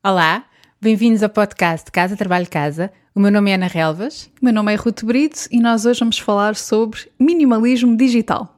Olá, 0.00 0.44
bem-vindos 0.80 1.24
ao 1.24 1.28
podcast 1.28 1.90
Casa 1.90 2.16
Trabalho 2.16 2.48
Casa. 2.48 2.92
O 3.12 3.18
meu 3.18 3.32
nome 3.32 3.50
é 3.50 3.54
Ana 3.54 3.66
Relvas. 3.66 4.30
O 4.40 4.44
meu 4.44 4.54
nome 4.54 4.72
é 4.72 4.76
Ruth 4.76 5.02
Brito 5.02 5.48
e 5.50 5.58
nós 5.58 5.84
hoje 5.84 5.98
vamos 5.98 6.20
falar 6.20 6.54
sobre 6.54 7.10
minimalismo 7.18 7.96
digital. 7.96 8.56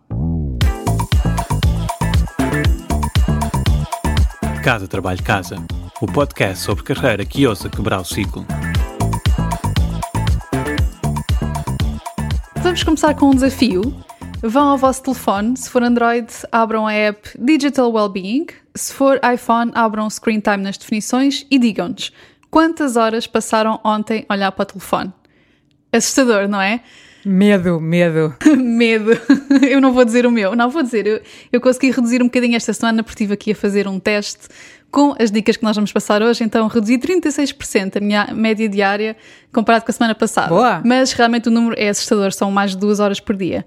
Casa 4.62 4.86
Trabalho 4.86 5.22
Casa, 5.22 5.56
o 6.02 6.06
podcast 6.06 6.62
sobre 6.62 6.84
carreira 6.84 7.24
que 7.24 7.46
ousa 7.46 7.70
quebrar 7.70 8.02
o 8.02 8.04
ciclo. 8.04 8.44
Vamos 12.62 12.84
começar 12.84 13.14
com 13.14 13.30
um 13.30 13.34
desafio. 13.34 13.80
Vão 14.42 14.68
ao 14.68 14.78
vosso 14.78 15.02
telefone, 15.02 15.54
se 15.54 15.68
for 15.68 15.82
Android, 15.82 16.26
abram 16.50 16.86
a 16.86 16.94
app 16.94 17.28
Digital 17.38 17.92
Wellbeing, 17.92 18.46
se 18.74 18.92
for 18.94 19.20
iPhone, 19.34 19.70
abram 19.74 20.06
o 20.06 20.10
Screen 20.10 20.40
Time 20.40 20.58
nas 20.58 20.78
definições 20.78 21.46
e 21.50 21.58
digam-nos 21.58 22.10
quantas 22.50 22.96
horas 22.96 23.26
passaram 23.26 23.78
ontem 23.84 24.24
a 24.26 24.34
olhar 24.34 24.50
para 24.52 24.62
o 24.62 24.66
telefone. 24.66 25.12
Assustador, 25.92 26.48
não 26.48 26.60
é? 26.60 26.80
Medo, 27.22 27.78
medo. 27.80 28.34
medo. 28.56 29.10
Eu 29.68 29.78
não 29.78 29.92
vou 29.92 30.06
dizer 30.06 30.24
o 30.24 30.30
meu. 30.30 30.56
Não, 30.56 30.70
vou 30.70 30.82
dizer. 30.82 31.06
Eu, 31.06 31.20
eu 31.52 31.60
consegui 31.60 31.90
reduzir 31.90 32.22
um 32.22 32.26
bocadinho 32.26 32.56
esta 32.56 32.72
semana 32.72 33.02
porque 33.02 33.22
estive 33.22 33.34
aqui 33.34 33.52
a 33.52 33.54
fazer 33.54 33.86
um 33.86 34.00
teste 34.00 34.48
com 34.90 35.14
as 35.18 35.30
dicas 35.30 35.56
que 35.56 35.62
nós 35.62 35.76
vamos 35.76 35.92
passar 35.92 36.22
hoje. 36.22 36.42
Então, 36.42 36.66
reduzi 36.66 36.98
36% 36.98 37.98
a 37.98 38.00
minha 38.00 38.28
média 38.32 38.68
diária 38.68 39.16
comparado 39.52 39.84
com 39.84 39.90
a 39.90 39.94
semana 39.94 40.14
passada. 40.14 40.48
Boa. 40.48 40.82
Mas 40.84 41.12
realmente 41.12 41.48
o 41.48 41.50
número 41.50 41.74
é 41.78 41.90
assustador. 41.90 42.32
São 42.32 42.50
mais 42.50 42.70
de 42.70 42.78
duas 42.78 43.00
horas 43.00 43.20
por 43.20 43.36
dia. 43.36 43.66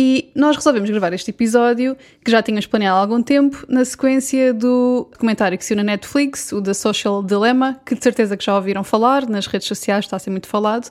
E 0.00 0.30
nós 0.32 0.54
resolvemos 0.54 0.88
gravar 0.88 1.12
este 1.12 1.32
episódio, 1.32 1.96
que 2.24 2.30
já 2.30 2.40
tínhamos 2.40 2.66
planeado 2.66 2.98
há 2.98 3.00
algum 3.00 3.20
tempo, 3.20 3.66
na 3.68 3.84
sequência 3.84 4.54
do 4.54 5.08
documentário 5.10 5.58
que 5.58 5.64
saiu 5.64 5.78
na 5.78 5.82
Netflix, 5.82 6.52
o 6.52 6.62
The 6.62 6.72
Social 6.72 7.20
Dilemma, 7.20 7.80
que 7.84 7.96
de 7.96 8.04
certeza 8.04 8.36
que 8.36 8.44
já 8.44 8.54
ouviram 8.54 8.84
falar, 8.84 9.28
nas 9.28 9.48
redes 9.48 9.66
sociais 9.66 10.04
está 10.04 10.14
a 10.14 10.20
ser 10.20 10.30
muito 10.30 10.46
falado, 10.46 10.88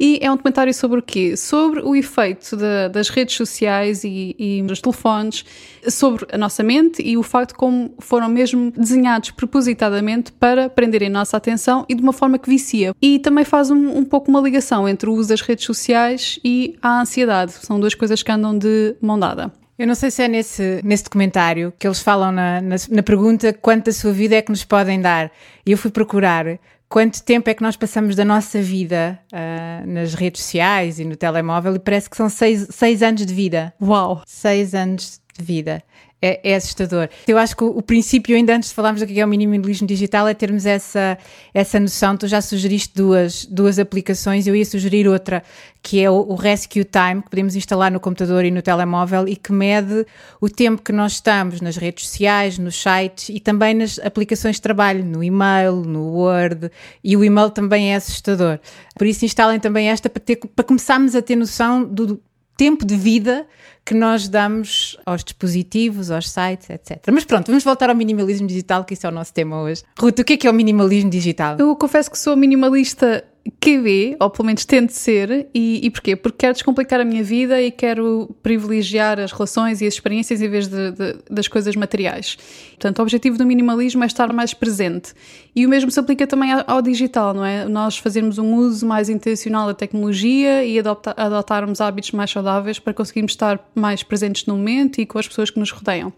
e 0.00 0.18
é 0.22 0.30
um 0.30 0.34
documentário 0.34 0.72
sobre 0.72 0.98
o 0.98 1.02
quê? 1.02 1.36
Sobre 1.36 1.82
o 1.82 1.94
efeito 1.94 2.56
de, 2.56 2.88
das 2.88 3.10
redes 3.10 3.36
sociais 3.36 4.02
e, 4.02 4.34
e, 4.38 4.62
dos 4.62 4.80
telefones 4.80 5.44
sobre 5.88 6.26
a 6.32 6.38
nossa 6.38 6.62
mente 6.62 7.02
e 7.02 7.18
o 7.18 7.22
facto 7.22 7.54
como 7.54 7.92
foram 7.98 8.28
mesmo 8.30 8.70
desenhados 8.70 9.30
propositadamente 9.30 10.32
para 10.32 10.70
prenderem 10.70 11.08
a 11.08 11.12
nossa 11.12 11.36
atenção 11.36 11.84
e 11.86 11.94
de 11.94 12.02
uma 12.02 12.14
forma 12.14 12.38
que 12.38 12.48
vicia. 12.48 12.94
E 13.02 13.18
também 13.18 13.44
faz 13.44 13.70
um, 13.70 13.98
um 13.98 14.04
pouco 14.04 14.30
uma 14.30 14.40
ligação 14.40 14.88
entre 14.88 15.10
o 15.10 15.12
uso 15.12 15.28
das 15.28 15.42
redes 15.42 15.66
sociais 15.66 16.40
e 16.42 16.78
a 16.80 17.02
ansiedade. 17.02 17.52
São 17.52 17.78
duas 17.78 17.94
coisas 17.94 18.22
que 18.22 18.32
andam 18.32 18.56
de 18.56 18.96
mão 19.02 19.18
dada. 19.18 19.52
Eu 19.78 19.86
não 19.86 19.94
sei 19.94 20.10
se 20.10 20.22
é 20.22 20.28
nesse, 20.28 20.80
nesse 20.82 21.04
documentário 21.04 21.72
que 21.78 21.86
eles 21.86 22.00
falam 22.00 22.32
na, 22.32 22.60
na, 22.62 22.76
na 22.90 23.02
pergunta 23.02 23.52
quanto 23.52 23.86
da 23.86 23.92
sua 23.92 24.12
vida 24.12 24.34
é 24.36 24.42
que 24.42 24.50
nos 24.50 24.64
podem 24.64 25.00
dar. 25.00 25.30
E 25.64 25.72
eu 25.72 25.78
fui 25.78 25.90
procurar 25.90 26.58
quanto 26.90 27.22
tempo 27.22 27.48
é 27.48 27.54
que 27.54 27.62
nós 27.62 27.76
passamos 27.76 28.16
da 28.16 28.24
nossa 28.24 28.60
vida 28.60 29.18
uh, 29.32 29.86
nas 29.86 30.12
redes 30.12 30.42
sociais 30.42 30.98
e 30.98 31.04
no 31.04 31.14
telemóvel 31.16 31.76
e 31.76 31.78
parece 31.78 32.10
que 32.10 32.16
são 32.16 32.28
seis, 32.28 32.66
seis 32.70 33.00
anos 33.02 33.24
de 33.24 33.32
vida. 33.32 33.72
Uau! 33.80 34.22
Seis 34.26 34.74
anos 34.74 35.20
de 35.38 35.44
vida. 35.44 35.82
É, 36.22 36.52
é, 36.52 36.54
assustador. 36.54 37.08
Eu 37.26 37.38
acho 37.38 37.56
que 37.56 37.64
o, 37.64 37.78
o, 37.78 37.80
princípio, 37.80 38.36
ainda 38.36 38.54
antes 38.54 38.68
de 38.68 38.74
falarmos 38.74 39.00
do 39.00 39.06
que 39.06 39.18
é 39.18 39.24
o 39.24 39.28
minimalismo 39.28 39.86
digital, 39.86 40.28
é 40.28 40.34
termos 40.34 40.66
essa, 40.66 41.16
essa 41.54 41.80
noção. 41.80 42.14
Tu 42.14 42.28
já 42.28 42.42
sugeriste 42.42 42.94
duas, 42.94 43.46
duas 43.46 43.78
aplicações, 43.78 44.46
eu 44.46 44.54
ia 44.54 44.66
sugerir 44.66 45.08
outra, 45.08 45.42
que 45.82 45.98
é 45.98 46.10
o, 46.10 46.16
o 46.16 46.34
Rescue 46.34 46.84
Time, 46.84 47.22
que 47.22 47.30
podemos 47.30 47.56
instalar 47.56 47.90
no 47.90 47.98
computador 47.98 48.44
e 48.44 48.50
no 48.50 48.60
telemóvel 48.60 49.26
e 49.26 49.34
que 49.34 49.50
mede 49.50 50.04
o 50.42 50.50
tempo 50.50 50.82
que 50.82 50.92
nós 50.92 51.12
estamos 51.12 51.62
nas 51.62 51.78
redes 51.78 52.06
sociais, 52.06 52.58
nos 52.58 52.76
sites 52.76 53.30
e 53.30 53.40
também 53.40 53.72
nas 53.72 53.98
aplicações 53.98 54.56
de 54.56 54.62
trabalho, 54.62 55.02
no 55.02 55.24
e-mail, 55.24 55.76
no 55.76 56.02
Word, 56.02 56.70
e 57.02 57.16
o 57.16 57.24
e-mail 57.24 57.48
também 57.48 57.94
é 57.94 57.96
assustador. 57.96 58.58
Por 58.94 59.06
isso 59.06 59.24
instalem 59.24 59.58
também 59.58 59.88
esta 59.88 60.10
para, 60.10 60.20
ter, 60.20 60.36
para 60.36 60.64
começarmos 60.66 61.14
a 61.14 61.22
ter 61.22 61.34
noção 61.34 61.82
do 61.82 62.20
tempo 62.58 62.84
de 62.84 62.94
vida 62.94 63.46
que 63.90 63.94
nós 63.96 64.28
damos 64.28 64.96
aos 65.04 65.24
dispositivos, 65.24 66.12
aos 66.12 66.30
sites, 66.30 66.70
etc. 66.70 67.02
Mas 67.10 67.24
pronto, 67.24 67.48
vamos 67.48 67.64
voltar 67.64 67.90
ao 67.90 67.96
minimalismo 67.96 68.46
digital, 68.46 68.84
que 68.84 68.94
isso 68.94 69.04
é 69.04 69.10
o 69.10 69.12
nosso 69.12 69.34
tema 69.34 69.60
hoje. 69.60 69.82
Ruth, 69.98 70.20
o 70.20 70.24
que 70.24 70.34
é, 70.34 70.36
que 70.36 70.46
é 70.46 70.50
o 70.50 70.54
minimalismo 70.54 71.10
digital? 71.10 71.56
Eu 71.58 71.74
confesso 71.74 72.08
que 72.08 72.16
sou 72.16 72.36
minimalista 72.36 73.24
QB, 73.60 74.16
ou 74.20 74.30
pelo 74.30 74.46
menos 74.46 74.64
tento 74.64 74.90
ser, 74.90 75.48
e, 75.54 75.84
e 75.84 75.90
porquê? 75.90 76.14
Porque 76.14 76.38
quero 76.38 76.52
descomplicar 76.52 77.00
a 77.00 77.04
minha 77.04 77.22
vida 77.22 77.60
e 77.60 77.70
quero 77.70 78.34
privilegiar 78.42 79.18
as 79.18 79.32
relações 79.32 79.80
e 79.80 79.86
as 79.86 79.94
experiências 79.94 80.40
em 80.40 80.48
vez 80.48 80.68
de, 80.68 80.92
de, 80.92 81.18
das 81.30 81.48
coisas 81.48 81.74
materiais. 81.74 82.36
Portanto, 82.70 82.98
o 82.98 83.02
objetivo 83.02 83.38
do 83.38 83.46
minimalismo 83.46 84.02
é 84.04 84.06
estar 84.06 84.32
mais 84.32 84.54
presente. 84.54 85.14
E 85.54 85.66
o 85.66 85.68
mesmo 85.68 85.90
se 85.90 85.98
aplica 85.98 86.26
também 86.26 86.50
ao, 86.66 86.80
digital, 86.80 87.34
não 87.34 87.44
é? 87.44 87.64
Nós 87.66 87.98
fazermos 87.98 88.38
um 88.38 88.54
uso 88.54 88.86
mais 88.86 89.08
intencional 89.08 89.66
da 89.66 89.74
tecnologia 89.74 90.64
e 90.64 90.78
adotarmos 90.78 91.80
hábitos 91.80 92.12
mais 92.12 92.30
saudáveis 92.30 92.78
para 92.78 92.94
conseguirmos 92.94 93.32
estar 93.32 93.58
mais 93.80 94.02
presentes 94.02 94.46
no 94.46 94.56
momento 94.56 95.00
e 95.00 95.06
com 95.06 95.18
as 95.18 95.26
pessoas 95.26 95.50
que 95.50 95.58
nos 95.58 95.70
rodeiam. 95.70 96.12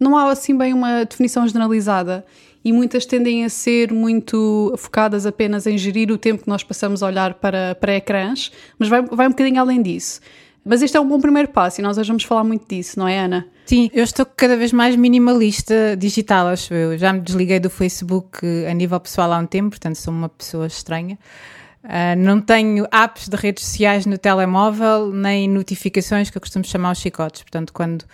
Não 0.00 0.16
há 0.16 0.30
assim 0.30 0.56
bem 0.56 0.72
uma 0.72 1.04
definição 1.04 1.46
generalizada 1.46 2.24
e 2.64 2.72
muitas 2.72 3.06
tendem 3.06 3.44
a 3.44 3.48
ser 3.48 3.92
muito 3.92 4.74
focadas 4.78 5.26
apenas 5.26 5.66
em 5.66 5.76
gerir 5.76 6.10
o 6.10 6.18
tempo 6.18 6.44
que 6.44 6.48
nós 6.48 6.62
passamos 6.62 7.02
a 7.02 7.06
olhar 7.06 7.34
para, 7.34 7.74
para 7.74 7.94
ecrãs, 7.94 8.50
mas 8.78 8.88
vai, 8.88 9.02
vai 9.02 9.26
um 9.26 9.30
bocadinho 9.30 9.60
além 9.60 9.82
disso. 9.82 10.20
Mas 10.64 10.80
este 10.80 10.96
é 10.96 11.00
um 11.00 11.08
bom 11.08 11.20
primeiro 11.20 11.48
passo 11.48 11.80
e 11.80 11.82
nós 11.82 11.98
hoje 11.98 12.06
vamos 12.06 12.22
falar 12.22 12.44
muito 12.44 12.68
disso, 12.68 12.98
não 12.98 13.08
é, 13.08 13.18
Ana? 13.18 13.46
Sim, 13.66 13.90
eu 13.92 14.04
estou 14.04 14.24
cada 14.24 14.56
vez 14.56 14.72
mais 14.72 14.94
minimalista 14.94 15.96
digital, 15.98 16.46
acho 16.48 16.72
eu. 16.72 16.96
Já 16.96 17.12
me 17.12 17.20
desliguei 17.20 17.58
do 17.58 17.68
Facebook 17.68 18.38
a 18.68 18.72
nível 18.72 18.98
pessoal 19.00 19.32
há 19.32 19.38
um 19.38 19.46
tempo, 19.46 19.70
portanto 19.70 19.96
sou 19.96 20.14
uma 20.14 20.28
pessoa 20.28 20.66
estranha. 20.66 21.18
Uh, 21.84 22.16
não 22.16 22.40
tenho 22.40 22.86
apps 22.92 23.28
de 23.28 23.36
redes 23.36 23.64
sociais 23.64 24.06
no 24.06 24.16
telemóvel, 24.16 25.12
nem 25.12 25.48
notificações 25.48 26.30
que 26.30 26.36
eu 26.36 26.40
costumo 26.40 26.64
chamar 26.64 26.92
os 26.92 26.98
chicotes. 26.98 27.42
Portanto, 27.42 27.72
quando 27.72 28.04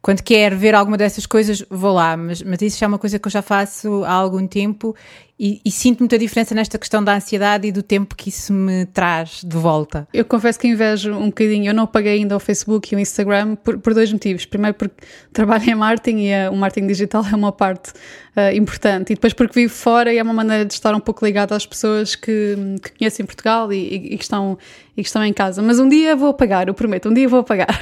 quando 0.00 0.22
quero 0.22 0.56
ver 0.56 0.74
alguma 0.74 0.96
dessas 0.96 1.26
coisas, 1.26 1.64
vou 1.68 1.92
lá, 1.92 2.16
mas, 2.16 2.40
mas 2.42 2.62
isso 2.62 2.78
já 2.78 2.86
é 2.86 2.88
uma 2.88 2.98
coisa 2.98 3.18
que 3.18 3.26
eu 3.26 3.32
já 3.32 3.42
faço 3.42 4.04
há 4.04 4.12
algum 4.12 4.46
tempo 4.46 4.94
e, 5.40 5.60
e, 5.64 5.70
sinto 5.70 6.00
muita 6.00 6.18
diferença 6.18 6.52
nesta 6.52 6.76
questão 6.76 7.02
da 7.02 7.14
ansiedade 7.14 7.68
e 7.68 7.72
do 7.72 7.80
tempo 7.80 8.16
que 8.16 8.28
isso 8.28 8.52
me 8.52 8.86
traz 8.86 9.40
de 9.44 9.56
volta. 9.56 10.08
Eu 10.12 10.24
confesso 10.24 10.58
que 10.58 10.66
invejo 10.66 11.14
um 11.14 11.26
bocadinho. 11.26 11.70
Eu 11.70 11.74
não 11.74 11.84
apaguei 11.84 12.14
ainda 12.14 12.34
o 12.34 12.40
Facebook 12.40 12.92
e 12.92 12.96
o 12.96 12.98
Instagram 12.98 13.54
por, 13.54 13.78
por 13.78 13.94
dois 13.94 14.12
motivos. 14.12 14.44
Primeiro, 14.44 14.76
porque 14.76 14.96
trabalho 15.32 15.70
em 15.70 15.76
marketing 15.76 16.18
e 16.22 16.34
a, 16.34 16.50
o 16.50 16.56
marketing 16.56 16.88
digital 16.88 17.24
é 17.24 17.36
uma 17.36 17.52
parte 17.52 17.92
uh, 18.36 18.52
importante. 18.52 19.12
E 19.12 19.14
depois, 19.14 19.32
porque 19.32 19.60
vivo 19.60 19.72
fora 19.72 20.12
e 20.12 20.18
é 20.18 20.22
uma 20.24 20.34
maneira 20.34 20.64
de 20.64 20.74
estar 20.74 20.92
um 20.92 21.00
pouco 21.00 21.24
ligado 21.24 21.52
às 21.52 21.64
pessoas 21.64 22.16
que, 22.16 22.56
que 22.82 22.98
conhecem 22.98 23.24
Portugal 23.24 23.72
e, 23.72 23.76
e, 23.76 24.14
e, 24.14 24.18
que 24.18 24.24
estão, 24.24 24.58
e 24.96 25.02
que 25.02 25.08
estão 25.08 25.24
em 25.24 25.32
casa. 25.32 25.62
Mas 25.62 25.78
um 25.78 25.88
dia 25.88 26.16
vou 26.16 26.30
apagar, 26.30 26.66
eu 26.66 26.74
prometo, 26.74 27.10
um 27.10 27.14
dia 27.14 27.28
vou 27.28 27.40
apagar. 27.40 27.80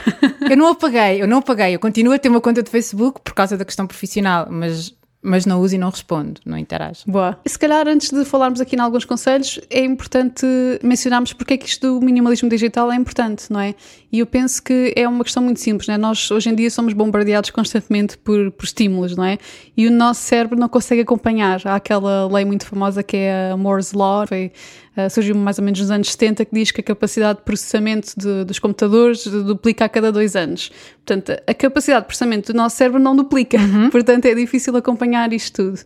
eu 0.50 0.58
não 0.58 0.68
apaguei, 0.68 1.22
eu 1.22 1.26
não 1.26 1.38
apaguei. 1.38 1.74
Eu 1.74 1.80
continuo 1.80 2.12
a 2.12 2.18
ter 2.18 2.28
uma 2.28 2.40
conta 2.40 2.62
de 2.62 2.68
Facebook 2.68 3.22
por 3.24 3.32
causa 3.32 3.56
da 3.56 3.64
questão 3.64 3.86
profissional, 3.86 4.46
mas 4.50 4.94
mas 5.26 5.44
não 5.44 5.60
uso 5.60 5.74
e 5.74 5.78
não 5.78 5.90
respondo, 5.90 6.40
não 6.46 6.56
interajo. 6.56 7.00
Boa. 7.06 7.36
E 7.44 7.50
se 7.50 7.58
calhar, 7.58 7.88
antes 7.88 8.10
de 8.10 8.24
falarmos 8.24 8.60
aqui 8.60 8.76
em 8.76 8.80
alguns 8.80 9.04
conselhos, 9.04 9.60
é 9.68 9.84
importante 9.84 10.46
mencionarmos 10.82 11.32
porque 11.32 11.54
é 11.54 11.56
que 11.56 11.66
isto 11.66 11.98
do 11.98 12.04
minimalismo 12.04 12.48
digital 12.48 12.92
é 12.92 12.94
importante, 12.94 13.52
não 13.52 13.58
é? 13.58 13.74
E 14.16 14.20
eu 14.20 14.26
penso 14.26 14.62
que 14.62 14.94
é 14.96 15.06
uma 15.06 15.22
questão 15.22 15.42
muito 15.42 15.60
simples, 15.60 15.86
não 15.86 15.94
é? 15.94 15.98
Nós, 15.98 16.30
hoje 16.30 16.48
em 16.48 16.54
dia, 16.54 16.70
somos 16.70 16.94
bombardeados 16.94 17.50
constantemente 17.50 18.16
por, 18.16 18.50
por 18.50 18.64
estímulos, 18.64 19.14
não 19.14 19.22
é? 19.22 19.36
E 19.76 19.86
o 19.86 19.90
nosso 19.90 20.22
cérebro 20.22 20.58
não 20.58 20.70
consegue 20.70 21.02
acompanhar. 21.02 21.60
Há 21.66 21.74
aquela 21.74 22.26
lei 22.26 22.46
muito 22.46 22.64
famosa 22.64 23.02
que 23.02 23.14
é 23.14 23.50
a 23.50 23.56
Moore's 23.58 23.92
Law, 23.92 24.26
foi 24.26 24.50
Uh, 24.96 25.10
surgiu 25.10 25.34
mais 25.34 25.58
ou 25.58 25.64
menos 25.66 25.78
nos 25.78 25.90
anos 25.90 26.10
70, 26.10 26.46
que 26.46 26.54
diz 26.54 26.70
que 26.70 26.80
a 26.80 26.82
capacidade 26.82 27.40
de 27.40 27.44
processamento 27.44 28.14
de, 28.16 28.44
dos 28.44 28.58
computadores 28.58 29.26
duplica 29.26 29.84
a 29.84 29.90
cada 29.90 30.10
dois 30.10 30.34
anos. 30.34 30.72
Portanto, 31.04 31.38
a 31.46 31.52
capacidade 31.52 32.04
de 32.04 32.06
processamento 32.06 32.50
do 32.50 32.56
nosso 32.56 32.76
cérebro 32.76 32.98
não 32.98 33.14
duplica, 33.14 33.58
uhum. 33.58 33.90
portanto 33.92 34.24
é 34.24 34.34
difícil 34.34 34.74
acompanhar 34.74 35.30
isto 35.34 35.64
tudo 35.64 35.80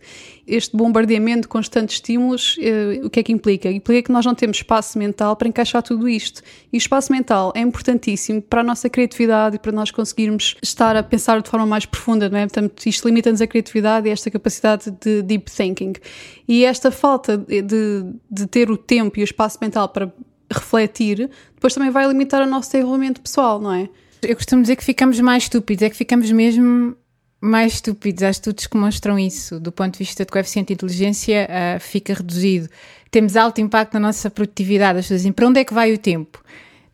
este 0.51 0.75
bombardeamento 0.75 1.41
de 1.41 1.47
constantes 1.47 1.95
estímulos, 1.95 2.57
uh, 2.57 3.05
o 3.05 3.09
que 3.09 3.19
é 3.19 3.23
que 3.23 3.31
implica? 3.31 3.71
Implica 3.71 4.03
que 4.03 4.11
nós 4.11 4.25
não 4.25 4.35
temos 4.35 4.57
espaço 4.57 4.97
mental 4.99 5.35
para 5.35 5.47
encaixar 5.47 5.81
tudo 5.81 6.09
isto. 6.09 6.41
E 6.71 6.77
o 6.77 6.79
espaço 6.79 7.11
mental 7.11 7.53
é 7.55 7.61
importantíssimo 7.61 8.11
para 8.49 8.61
a 8.61 8.63
nossa 8.63 8.89
criatividade 8.89 9.55
e 9.55 9.59
para 9.59 9.71
nós 9.71 9.89
conseguirmos 9.89 10.55
estar 10.61 10.95
a 10.95 11.01
pensar 11.01 11.41
de 11.41 11.49
forma 11.49 11.65
mais 11.65 11.85
profunda, 11.85 12.29
não 12.29 12.37
é? 12.37 12.41
Portanto, 12.41 12.85
isto 12.85 13.07
limita-nos 13.07 13.41
a 13.41 13.47
criatividade 13.47 14.07
e 14.07 14.11
esta 14.11 14.29
capacidade 14.29 14.91
de 15.01 15.21
deep 15.21 15.49
thinking. 15.49 15.93
E 16.47 16.65
esta 16.65 16.91
falta 16.91 17.37
de, 17.37 17.63
de 18.29 18.47
ter 18.47 18.69
o 18.69 18.77
tempo 18.77 19.19
e 19.19 19.21
o 19.21 19.25
espaço 19.25 19.57
mental 19.61 19.89
para 19.89 20.11
refletir, 20.51 21.29
depois 21.55 21.73
também 21.73 21.89
vai 21.89 22.07
limitar 22.07 22.41
o 22.41 22.45
nosso 22.45 22.71
desenvolvimento 22.71 23.21
pessoal, 23.21 23.59
não 23.59 23.73
é? 23.73 23.89
Eu 24.21 24.35
costumo 24.35 24.61
dizer 24.61 24.75
que 24.75 24.83
ficamos 24.83 25.19
mais 25.19 25.43
estúpidos, 25.43 25.81
é 25.81 25.89
que 25.89 25.95
ficamos 25.95 26.31
mesmo 26.31 26.95
mais 27.41 27.73
estúpidos. 27.73 28.21
Há 28.21 28.29
estudos 28.29 28.67
que 28.67 28.77
mostram 28.77 29.17
isso. 29.17 29.59
Do 29.59 29.71
ponto 29.71 29.93
de 29.93 29.99
vista 29.99 30.23
de 30.23 30.31
coeficiente 30.31 30.67
de 30.67 30.73
inteligência, 30.73 31.49
uh, 31.49 31.79
fica 31.79 32.13
reduzido. 32.13 32.69
Temos 33.09 33.35
alto 33.35 33.59
impacto 33.59 33.95
na 33.95 33.99
nossa 33.99 34.29
produtividade. 34.29 34.99
As 34.99 35.05
pessoas 35.05 35.21
dizem, 35.21 35.31
para 35.31 35.47
onde 35.47 35.59
é 35.59 35.65
que 35.65 35.73
vai 35.73 35.91
o 35.91 35.97
tempo? 35.97 36.41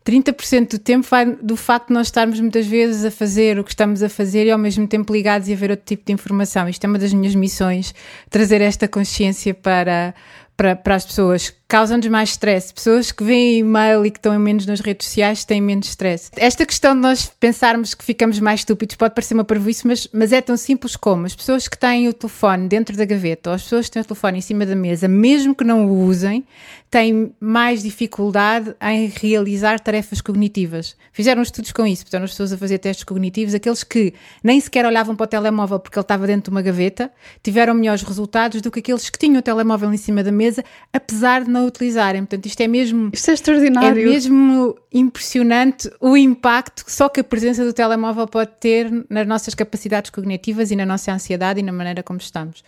30% 0.08 0.70
do 0.70 0.78
tempo 0.78 1.06
vai 1.06 1.26
do 1.26 1.54
facto 1.54 1.88
de 1.88 1.92
nós 1.92 2.06
estarmos 2.06 2.40
muitas 2.40 2.66
vezes 2.66 3.04
a 3.04 3.10
fazer 3.10 3.58
o 3.58 3.64
que 3.64 3.70
estamos 3.70 4.02
a 4.02 4.08
fazer 4.08 4.46
e 4.46 4.50
ao 4.50 4.58
mesmo 4.58 4.88
tempo 4.88 5.12
ligados 5.12 5.48
e 5.48 5.52
a 5.52 5.56
ver 5.56 5.70
outro 5.70 5.84
tipo 5.84 6.02
de 6.06 6.14
informação. 6.14 6.66
Isto 6.66 6.84
é 6.84 6.88
uma 6.88 6.98
das 6.98 7.12
minhas 7.12 7.34
missões, 7.34 7.94
trazer 8.30 8.62
esta 8.62 8.88
consciência 8.88 9.52
para, 9.52 10.14
para, 10.58 10.74
para 10.74 10.96
as 10.96 11.06
pessoas 11.06 11.54
causam-nos 11.68 12.08
mais 12.08 12.30
stress. 12.30 12.74
Pessoas 12.74 13.12
que 13.12 13.22
veem 13.22 13.58
e-mail 13.58 14.04
e 14.04 14.10
que 14.10 14.18
estão 14.18 14.36
menos 14.38 14.66
nas 14.66 14.80
redes 14.80 15.06
sociais 15.06 15.44
têm 15.44 15.60
menos 15.60 15.86
stress. 15.88 16.30
Esta 16.36 16.66
questão 16.66 16.94
de 16.94 17.00
nós 17.00 17.30
pensarmos 17.38 17.94
que 17.94 18.02
ficamos 18.02 18.40
mais 18.40 18.60
estúpidos 18.60 18.96
pode 18.96 19.14
parecer 19.14 19.34
uma 19.34 19.44
parvoíce, 19.44 19.86
mas, 19.86 20.08
mas 20.12 20.32
é 20.32 20.40
tão 20.40 20.56
simples 20.56 20.96
como 20.96 21.26
as 21.26 21.36
pessoas 21.36 21.68
que 21.68 21.78
têm 21.78 22.08
o 22.08 22.12
telefone 22.12 22.66
dentro 22.68 22.96
da 22.96 23.04
gaveta 23.04 23.50
ou 23.50 23.54
as 23.54 23.62
pessoas 23.62 23.86
que 23.86 23.92
têm 23.92 24.02
o 24.02 24.04
telefone 24.04 24.38
em 24.38 24.40
cima 24.40 24.66
da 24.66 24.74
mesa, 24.74 25.06
mesmo 25.06 25.54
que 25.54 25.62
não 25.62 25.86
o 25.86 26.04
usem, 26.04 26.44
têm 26.90 27.34
mais 27.38 27.82
dificuldade 27.82 28.74
em 28.80 29.06
realizar 29.08 29.78
tarefas 29.78 30.22
cognitivas. 30.22 30.96
Fizeram 31.12 31.42
estudos 31.42 31.70
com 31.70 31.86
isso, 31.86 32.02
portanto, 32.04 32.24
as 32.24 32.30
pessoas 32.30 32.52
a 32.52 32.56
fazer 32.56 32.78
testes 32.78 33.04
cognitivos, 33.04 33.54
aqueles 33.54 33.84
que 33.84 34.14
nem 34.42 34.58
sequer 34.58 34.86
olhavam 34.86 35.14
para 35.14 35.24
o 35.24 35.26
telemóvel 35.26 35.78
porque 35.78 35.98
ele 35.98 36.02
estava 36.02 36.26
dentro 36.26 36.50
de 36.50 36.56
uma 36.56 36.62
gaveta, 36.62 37.12
tiveram 37.42 37.74
melhores 37.74 38.02
resultados 38.02 38.62
do 38.62 38.70
que 38.70 38.80
aqueles 38.80 39.10
que 39.10 39.18
tinham 39.18 39.38
o 39.38 39.42
telemóvel 39.42 39.92
em 39.92 39.98
cima 39.98 40.24
da 40.24 40.32
mesa, 40.32 40.47
apesar 40.92 41.44
de 41.44 41.50
não 41.50 41.66
utilizarem. 41.66 42.22
Portanto, 42.22 42.46
isto 42.46 42.60
é 42.60 42.68
mesmo. 42.68 43.10
Isto 43.12 43.30
é 43.30 43.34
extraordinário. 43.34 44.02
É 44.02 44.04
mesmo 44.04 44.78
impressionante 44.92 45.90
o 46.00 46.16
impacto 46.16 46.84
só 46.86 47.08
que 47.08 47.20
a 47.20 47.24
presença 47.24 47.64
do 47.64 47.72
telemóvel 47.72 48.26
pode 48.26 48.52
ter 48.60 48.90
nas 49.08 49.26
nossas 49.26 49.54
capacidades 49.54 50.10
cognitivas 50.10 50.70
e 50.70 50.76
na 50.76 50.86
nossa 50.86 51.12
ansiedade 51.12 51.60
e 51.60 51.62
na 51.62 51.72
maneira 51.72 52.02
como 52.02 52.18
estamos. 52.18 52.62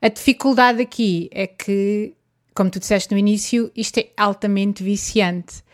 A 0.00 0.08
dificuldade 0.08 0.82
aqui 0.82 1.28
é 1.32 1.46
que, 1.46 2.12
como 2.54 2.70
tu 2.70 2.78
disseste 2.78 3.12
no 3.12 3.18
início, 3.18 3.70
isto 3.74 3.98
é 3.98 4.08
altamente 4.16 4.82
viciante. 4.82 5.64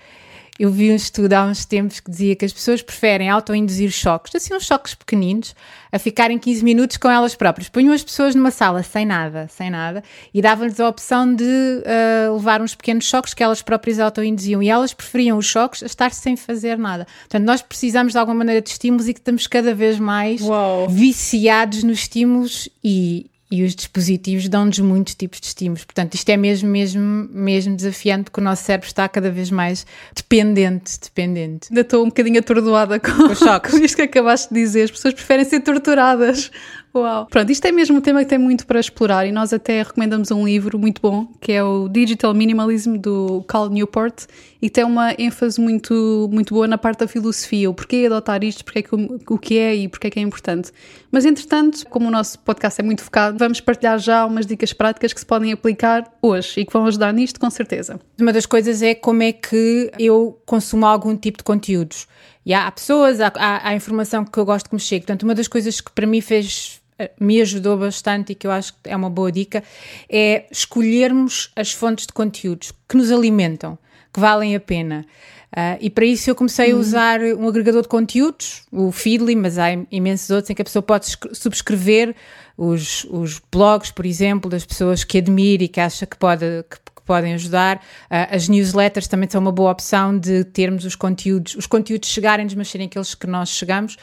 Eu 0.63 0.71
vi 0.71 0.93
um 0.93 0.95
estudo 0.95 1.33
há 1.33 1.45
uns 1.45 1.65
tempos 1.65 1.99
que 1.99 2.09
dizia 2.09 2.37
que 2.37 2.45
as 2.45 2.53
pessoas 2.53 2.81
preferem 2.81 3.29
autoinduzir 3.29 3.91
choques, 3.91 4.33
assim 4.33 4.55
uns 4.55 4.65
choques 4.65 4.95
pequeninos, 4.95 5.57
a 5.91 5.99
ficarem 5.99 6.39
15 6.39 6.63
minutos 6.63 6.97
com 6.99 7.11
elas 7.11 7.35
próprias. 7.35 7.69
Punham 7.69 7.93
as 7.93 8.05
pessoas 8.05 8.37
numa 8.37 8.53
sala 8.53 8.81
sem 8.85 9.05
nada, 9.05 9.49
sem 9.49 9.69
nada, 9.69 10.05
e 10.33 10.41
davam-lhes 10.41 10.79
a 10.79 10.89
opção 10.89 11.35
de 11.35 11.43
uh, 11.43 12.37
levar 12.37 12.63
uns 12.63 12.77
pequenos 12.77 13.07
choques 13.07 13.35
que 13.35 13.43
elas 13.43 13.61
próprias 13.61 13.99
autoinduziam. 13.99 14.63
E 14.63 14.69
elas 14.69 14.95
preferiam 14.95 15.37
os 15.37 15.47
choques 15.47 15.83
a 15.83 15.87
estar 15.87 16.13
sem 16.13 16.37
fazer 16.37 16.79
nada. 16.79 17.09
Portanto, 17.23 17.45
nós 17.45 17.61
precisamos 17.61 18.13
de 18.13 18.19
alguma 18.21 18.39
maneira 18.39 18.63
de 18.63 18.71
estímulos 18.71 19.09
e 19.09 19.15
que 19.15 19.19
estamos 19.19 19.49
cada 19.49 19.75
vez 19.75 19.99
mais 19.99 20.43
Uau. 20.43 20.89
viciados 20.89 21.83
nos 21.83 21.99
estímulos 21.99 22.69
e, 22.85 23.27
e 23.53 23.63
os 23.63 23.75
dispositivos 23.75 24.49
dão-nos 24.49 24.79
muitos 24.79 25.15
tipos 25.15 25.39
de 25.39 25.49
estímulos. 25.49 25.85
Portanto, 25.85 26.15
isto 26.15 26.27
é 26.31 26.39
mesmo, 26.39 26.71
mesmo, 26.71 27.29
mesmo 27.31 27.77
desafiante 27.77 28.25
porque 28.25 28.41
o 28.41 28.43
nosso 28.43 28.65
cérebro 28.65 28.87
está 28.87 29.07
cada 29.07 29.31
vez 29.31 29.51
mais 29.51 29.85
dependente, 30.17 30.99
dependente. 30.99 31.69
Ainda 31.71 31.83
estou 31.83 32.03
um 32.03 32.07
bocadinho 32.07 32.39
atordoada 32.39 32.99
com, 32.99 33.13
com 33.13 33.77
isto 33.85 33.97
que 33.97 34.03
acabaste 34.03 34.55
de 34.55 34.59
dizer. 34.59 34.85
As 34.85 34.91
pessoas 34.91 35.13
preferem 35.13 35.45
ser 35.45 35.61
torturadas. 35.61 36.51
Uau! 36.95 37.27
Pronto, 37.27 37.51
isto 37.51 37.65
é 37.67 37.73
mesmo 37.73 37.97
um 37.97 38.01
tema 38.03 38.23
que 38.23 38.29
tem 38.29 38.39
muito 38.39 38.67
para 38.67 38.79
explorar 38.79 39.27
e 39.27 39.33
nós 39.33 39.51
até 39.51 39.83
recomendamos 39.83 40.31
um 40.31 40.45
livro 40.45 40.79
muito 40.79 41.01
bom, 41.01 41.27
que 41.41 41.51
é 41.51 41.65
o 41.65 41.89
Digital 41.89 42.35
Minimalism, 42.35 42.97
do 42.97 43.43
Cal 43.49 43.71
Newport, 43.71 44.27
e 44.61 44.69
tem 44.69 44.85
uma 44.85 45.15
ênfase 45.19 45.59
muito, 45.59 46.29
muito 46.31 46.53
boa 46.53 46.69
na 46.69 46.77
parte 46.77 47.01
da 47.01 47.09
filosofia, 47.09 47.71
o 47.71 47.75
porquê 47.75 48.05
adotar 48.07 48.45
isto, 48.45 48.63
porque 48.63 48.81
é 48.81 48.83
que, 48.83 48.95
o 48.95 49.39
que 49.39 49.59
é 49.59 49.75
e 49.75 49.89
porque 49.89 50.09
é 50.09 50.11
que 50.11 50.19
é 50.19 50.23
importante. 50.23 50.71
Mas, 51.11 51.25
entretanto, 51.25 51.87
como 51.89 52.09
o 52.09 52.11
nosso 52.11 52.39
podcast 52.41 52.79
é 52.79 52.85
muito 52.85 53.03
focado, 53.03 53.39
vamos 53.39 53.59
partilhar 53.59 53.99
já 53.99 54.27
umas 54.27 54.45
dicas 54.45 54.75
práticas 54.75 55.15
que 55.15 55.21
se 55.21 55.27
podem 55.27 55.51
aplicar 55.51 56.13
hoje 56.21 56.61
e 56.61 56.67
que 56.67 56.73
vão 56.75 56.85
ajudar 56.85 57.13
nisto, 57.15 57.41
com 57.41 57.49
certeza. 57.49 57.99
Uma 58.21 58.35
das 58.35 58.45
coisas 58.45 58.83
é 58.83 58.95
como 58.95 59.23
é 59.23 59.33
que 59.33 59.91
eu 59.99 60.39
consumo 60.45 60.85
algum 60.85 61.17
tipo 61.17 61.39
de 61.39 61.45
conteúdos. 61.45 62.07
E 62.45 62.53
há 62.53 62.71
pessoas, 62.71 63.19
há, 63.21 63.33
há, 63.35 63.69
há 63.69 63.75
informação 63.75 64.25
que 64.25 64.39
eu 64.39 64.45
gosto 64.45 64.69
que 64.69 64.75
me 64.75 64.81
chegue. 64.81 65.07
Portanto, 65.07 65.23
uma 65.23 65.35
das 65.35 65.49
coisas 65.49 65.81
que 65.81 65.91
para 65.93 66.07
mim 66.07 66.21
fez 66.21 66.82
me 67.21 67.41
ajudou 67.41 67.77
bastante 67.77 68.33
e 68.33 68.35
que 68.35 68.47
eu 68.47 68.51
acho 68.51 68.73
que 68.75 68.91
é 68.91 68.97
uma 68.97 69.11
boa 69.11 69.31
dica 69.31 69.63
é 70.09 70.47
escolhermos 70.51 71.51
as 71.57 71.73
fontes 71.73 72.07
de 72.07 72.13
conteúdos 72.13 72.73
que 72.89 72.97
nos 72.97 73.11
alimentam, 73.11 73.79
que 74.13 74.21
valem 74.21 74.55
a 74.55 74.61
pena. 74.61 75.07
Uh, 75.53 75.77
e 75.83 75.91
para 75.91 76.07
isso 76.07 76.31
eu 76.31 76.35
comecei 76.35 76.71
a 76.71 76.75
uhum. 76.75 76.81
usar 76.81 77.21
um 77.21 77.47
agregador 77.47 77.83
de 77.83 77.89
conteúdos, 77.89 78.63
o 78.73 78.91
Feedly, 78.91 79.37
mas 79.37 79.59
há 79.59 79.67
imensos 79.91 80.31
outros 80.31 80.49
em 80.49 80.55
que 80.55 80.63
a 80.63 80.65
pessoa 80.65 80.83
pode 80.83 81.07
subscrever 81.33 82.17
os, 82.57 83.05
os 83.11 83.39
blogs, 83.53 83.91
por 83.91 84.07
exemplo, 84.07 84.51
das 84.51 84.65
pessoas 84.65 85.05
que 85.05 85.19
admira 85.19 85.65
e 85.65 85.69
que 85.69 85.79
acha 85.79 86.07
que, 86.07 86.17
pode, 86.17 86.47
que, 86.71 86.77
que 86.79 87.03
podem 87.05 87.35
ajudar. 87.35 87.77
Uh, 87.77 88.35
as 88.35 88.49
newsletters 88.49 89.07
também 89.07 89.29
são 89.29 89.43
uma 89.43 89.53
boa 89.53 89.71
opção 89.71 90.19
de 90.19 90.43
termos 90.43 90.87
os 90.87 90.97
conteúdos, 90.97 91.55
os 91.55 91.67
conteúdos 91.67 92.09
chegarem-nos, 92.09 92.55
mas 92.55 92.69
serem 92.69 92.87
aqueles 92.87 93.15
que 93.15 93.27
nós 93.27 93.51
chegamos. 93.51 93.99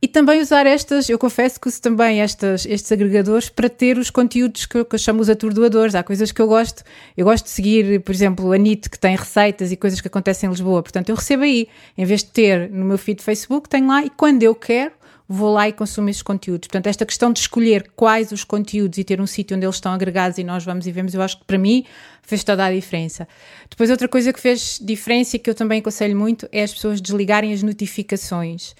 E 0.00 0.06
também 0.06 0.42
usar 0.42 0.66
estas, 0.66 1.08
eu 1.08 1.18
confesso 1.18 1.58
que 1.58 1.68
uso 1.68 1.80
também 1.80 2.20
estas, 2.20 2.66
estes 2.66 2.92
agregadores 2.92 3.48
para 3.48 3.68
ter 3.68 3.96
os 3.96 4.10
conteúdos 4.10 4.66
que 4.66 4.76
eu, 4.76 4.84
que 4.84 4.94
eu 4.94 4.98
chamo 4.98 5.22
os 5.22 5.30
atordoadores. 5.30 5.94
Há 5.94 6.02
coisas 6.02 6.30
que 6.30 6.40
eu 6.40 6.46
gosto. 6.46 6.84
Eu 7.16 7.24
gosto 7.24 7.44
de 7.44 7.50
seguir, 7.50 8.00
por 8.02 8.12
exemplo, 8.14 8.52
a 8.52 8.58
NIT, 8.58 8.90
que 8.90 8.98
tem 8.98 9.16
receitas 9.16 9.72
e 9.72 9.76
coisas 9.76 10.00
que 10.00 10.06
acontecem 10.06 10.48
em 10.48 10.50
Lisboa. 10.50 10.82
Portanto, 10.82 11.08
eu 11.08 11.14
recebo 11.14 11.44
aí. 11.44 11.66
Em 11.96 12.04
vez 12.04 12.22
de 12.22 12.30
ter 12.30 12.70
no 12.70 12.84
meu 12.84 12.98
feed 12.98 13.22
Facebook, 13.22 13.70
tenho 13.70 13.88
lá 13.88 14.04
e 14.04 14.10
quando 14.10 14.42
eu 14.42 14.54
quero, 14.54 14.92
vou 15.26 15.54
lá 15.54 15.66
e 15.66 15.72
consumo 15.72 16.10
esses 16.10 16.22
conteúdos. 16.22 16.68
Portanto, 16.68 16.88
esta 16.88 17.06
questão 17.06 17.32
de 17.32 17.40
escolher 17.40 17.90
quais 17.96 18.32
os 18.32 18.44
conteúdos 18.44 18.98
e 18.98 19.04
ter 19.04 19.18
um 19.18 19.26
sítio 19.26 19.56
onde 19.56 19.64
eles 19.64 19.76
estão 19.76 19.92
agregados 19.92 20.36
e 20.36 20.44
nós 20.44 20.62
vamos 20.62 20.86
e 20.86 20.92
vemos, 20.92 21.14
eu 21.14 21.22
acho 21.22 21.38
que 21.38 21.44
para 21.46 21.56
mim 21.56 21.86
fez 22.22 22.44
toda 22.44 22.66
a 22.66 22.70
diferença. 22.70 23.26
Depois, 23.70 23.90
outra 23.90 24.08
coisa 24.08 24.30
que 24.30 24.40
fez 24.40 24.78
diferença 24.80 25.36
e 25.36 25.38
que 25.38 25.48
eu 25.48 25.54
também 25.54 25.80
aconselho 25.80 26.16
muito 26.16 26.46
é 26.52 26.62
as 26.62 26.74
pessoas 26.74 27.00
desligarem 27.00 27.54
as 27.54 27.62
notificações 27.62 28.74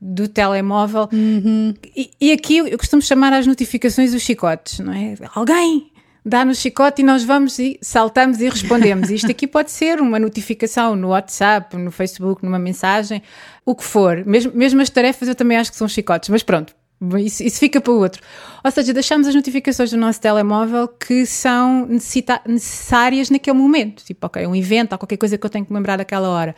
do 0.00 0.28
telemóvel. 0.28 1.08
Uhum. 1.12 1.74
E, 1.94 2.10
e, 2.20 2.32
aqui 2.32 2.58
eu 2.58 2.78
costumo 2.78 3.02
chamar 3.02 3.32
as 3.32 3.46
notificações 3.46 4.14
os 4.14 4.22
chicotes, 4.22 4.80
não 4.80 4.92
é? 4.92 5.14
Alguém 5.34 5.90
dá-nos 6.26 6.58
chicote 6.58 7.02
e 7.02 7.04
nós 7.04 7.22
vamos 7.22 7.56
e 7.58 7.78
saltamos 7.80 8.40
e 8.40 8.48
respondemos. 8.48 9.10
Isto 9.10 9.30
aqui 9.30 9.46
pode 9.46 9.70
ser 9.70 10.00
uma 10.00 10.18
notificação 10.18 10.96
no 10.96 11.08
WhatsApp, 11.08 11.76
no 11.76 11.92
Facebook, 11.92 12.44
numa 12.44 12.58
mensagem, 12.58 13.22
o 13.64 13.76
que 13.76 13.84
for. 13.84 14.24
Mesmo, 14.26 14.52
mesmo 14.52 14.82
as 14.82 14.90
tarefas 14.90 15.28
eu 15.28 15.36
também 15.36 15.56
acho 15.56 15.70
que 15.70 15.76
são 15.76 15.88
chicotes, 15.88 16.28
mas 16.28 16.42
pronto. 16.42 16.74
Isso, 17.18 17.42
isso 17.42 17.60
fica 17.60 17.78
para 17.78 17.92
o 17.92 17.98
outro. 17.98 18.22
Ou 18.64 18.70
seja, 18.70 18.92
deixamos 18.92 19.28
as 19.28 19.34
notificações 19.34 19.90
do 19.90 19.98
nosso 19.98 20.18
telemóvel 20.18 20.88
que 20.88 21.26
são 21.26 21.86
necessárias 21.86 23.28
naquele 23.28 23.56
momento. 23.56 24.02
Tipo, 24.02 24.26
ok, 24.26 24.46
um 24.46 24.56
evento 24.56 24.92
ou 24.92 24.98
qualquer 24.98 25.18
coisa 25.18 25.36
que 25.36 25.44
eu 25.44 25.50
tenho 25.50 25.66
que 25.66 25.72
lembrar 25.72 25.98
daquela 25.98 26.30
hora. 26.30 26.56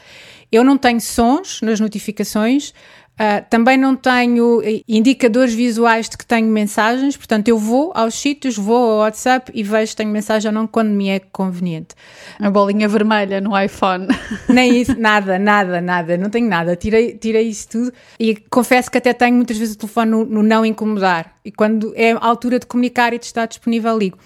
Eu 0.50 0.62
não 0.62 0.78
tenho 0.78 1.00
sons 1.00 1.60
nas 1.60 1.80
notificações, 1.80 2.72
Uh, 3.18 3.44
também 3.50 3.76
não 3.76 3.96
tenho 3.96 4.62
eh, 4.62 4.80
indicadores 4.86 5.52
visuais 5.52 6.08
de 6.08 6.16
que 6.16 6.24
tenho 6.24 6.46
mensagens, 6.46 7.16
portanto, 7.16 7.48
eu 7.48 7.58
vou 7.58 7.90
aos 7.92 8.14
sítios, 8.14 8.56
vou 8.56 8.76
ao 8.76 8.98
WhatsApp 8.98 9.50
e 9.52 9.64
vejo 9.64 9.90
se 9.90 9.96
tenho 9.96 10.08
mensagem 10.08 10.48
ou 10.48 10.54
não 10.54 10.68
quando 10.68 10.90
me 10.90 11.08
é 11.08 11.18
conveniente. 11.18 11.96
A 12.38 12.48
bolinha 12.48 12.86
vermelha 12.86 13.40
no 13.40 13.60
iPhone. 13.60 14.06
Nem 14.48 14.80
isso, 14.80 14.96
nada, 14.96 15.36
nada, 15.36 15.80
nada, 15.80 16.16
não 16.16 16.30
tenho 16.30 16.48
nada. 16.48 16.76
Tirei, 16.76 17.14
tirei 17.14 17.48
isso 17.48 17.68
tudo 17.68 17.92
e 18.20 18.36
confesso 18.36 18.88
que 18.88 18.98
até 18.98 19.12
tenho 19.12 19.34
muitas 19.34 19.58
vezes 19.58 19.74
o 19.74 19.78
telefone 19.78 20.12
no, 20.12 20.24
no 20.24 20.42
não 20.44 20.64
incomodar. 20.64 21.34
E 21.44 21.50
quando 21.50 21.92
é 21.96 22.12
a 22.12 22.24
altura 22.24 22.60
de 22.60 22.66
comunicar 22.66 23.12
e 23.12 23.18
de 23.18 23.24
estar 23.24 23.46
disponível, 23.46 23.98
ligo. 23.98 24.18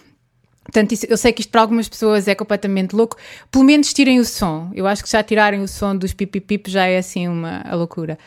Portanto, 0.65 0.93
isso, 0.93 1.07
eu 1.09 1.17
sei 1.17 1.33
que 1.33 1.41
isto 1.41 1.51
para 1.51 1.63
algumas 1.63 1.89
pessoas 1.89 2.29
é 2.29 2.35
completamente 2.35 2.95
louco. 2.95 3.17
Pelo 3.51 3.65
menos 3.65 3.93
tirem 3.93 4.21
o 4.21 4.25
som. 4.25 4.71
Eu 4.75 4.87
acho 4.87 5.03
que 5.03 5.11
já 5.11 5.23
tirarem 5.23 5.61
o 5.61 5.69
som 5.69 5.97
dos 5.97 6.13
pipipip 6.13 6.71
já 6.71 6.85
é 6.85 6.99
assim 6.99 7.27
uma 7.27 7.65
loucura. 7.73 8.19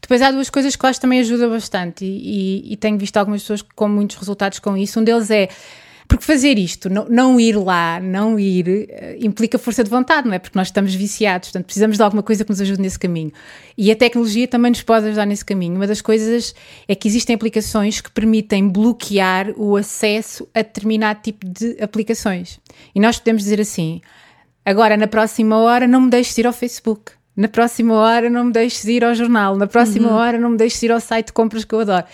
Depois 0.00 0.22
há 0.22 0.30
duas 0.30 0.50
coisas 0.50 0.74
que 0.74 0.84
eu 0.84 0.88
acho 0.90 0.98
que 0.98 1.02
também 1.02 1.20
ajuda 1.20 1.48
bastante 1.48 2.04
e, 2.04 2.68
e, 2.68 2.72
e 2.72 2.76
tenho 2.76 2.98
visto 2.98 3.16
algumas 3.16 3.42
pessoas 3.42 3.62
com 3.62 3.88
muitos 3.88 4.16
resultados 4.16 4.58
com 4.58 4.76
isso. 4.76 4.98
Um 4.98 5.04
deles 5.04 5.30
é 5.30 5.48
porque 6.10 6.24
fazer 6.24 6.58
isto, 6.58 6.90
não, 6.90 7.06
não, 7.08 7.38
ir 7.38 7.56
lá, 7.56 8.00
não 8.00 8.36
ir, 8.36 8.66
uh, 8.66 9.24
implica 9.24 9.56
força 9.56 9.84
de 9.84 9.88
vontade, 9.88 10.26
não 10.26 10.34
é? 10.34 10.40
Porque 10.40 10.58
nós 10.58 10.66
estamos 10.66 10.92
viciados, 10.92 11.50
portanto 11.50 11.66
precisamos 11.66 11.96
de 11.96 12.02
alguma 12.02 12.20
coisa 12.20 12.44
que 12.44 12.50
nos 12.50 12.60
ajude 12.60 12.82
nesse 12.82 12.98
caminho. 12.98 13.30
E 13.78 13.92
a 13.92 13.96
tecnologia 13.96 14.48
também 14.48 14.72
nos 14.72 14.82
pode 14.82 15.06
ajudar 15.06 15.24
nesse 15.24 15.44
caminho. 15.44 15.76
Uma 15.76 15.86
das 15.86 16.00
coisas 16.00 16.52
é 16.88 16.96
que 16.96 17.06
existem 17.06 17.36
aplicações 17.36 18.00
que 18.00 18.10
permitem 18.10 18.68
bloquear 18.68 19.52
o 19.56 19.76
acesso 19.76 20.48
a 20.52 20.62
determinado 20.62 21.20
tipo 21.22 21.46
de 21.46 21.80
aplicações. 21.80 22.58
E 22.92 22.98
nós 22.98 23.20
podemos 23.20 23.44
dizer 23.44 23.60
assim: 23.60 24.00
agora 24.64 24.96
na 24.96 25.06
próxima 25.06 25.58
hora 25.58 25.86
não 25.86 26.00
me 26.00 26.10
deixes 26.10 26.36
ir 26.36 26.44
ao 26.44 26.52
Facebook 26.52 27.12
na 27.36 27.48
próxima 27.48 27.94
hora 27.94 28.28
não 28.28 28.44
me 28.44 28.52
deixes 28.52 28.84
ir 28.84 29.04
ao 29.04 29.14
jornal, 29.14 29.56
na 29.56 29.66
próxima 29.66 30.08
uhum. 30.08 30.14
hora 30.14 30.38
não 30.38 30.50
me 30.50 30.56
deixes 30.56 30.82
ir 30.82 30.92
ao 30.92 31.00
site 31.00 31.28
de 31.28 31.32
compras 31.32 31.64
que 31.64 31.74
eu 31.74 31.80
adoro. 31.80 32.04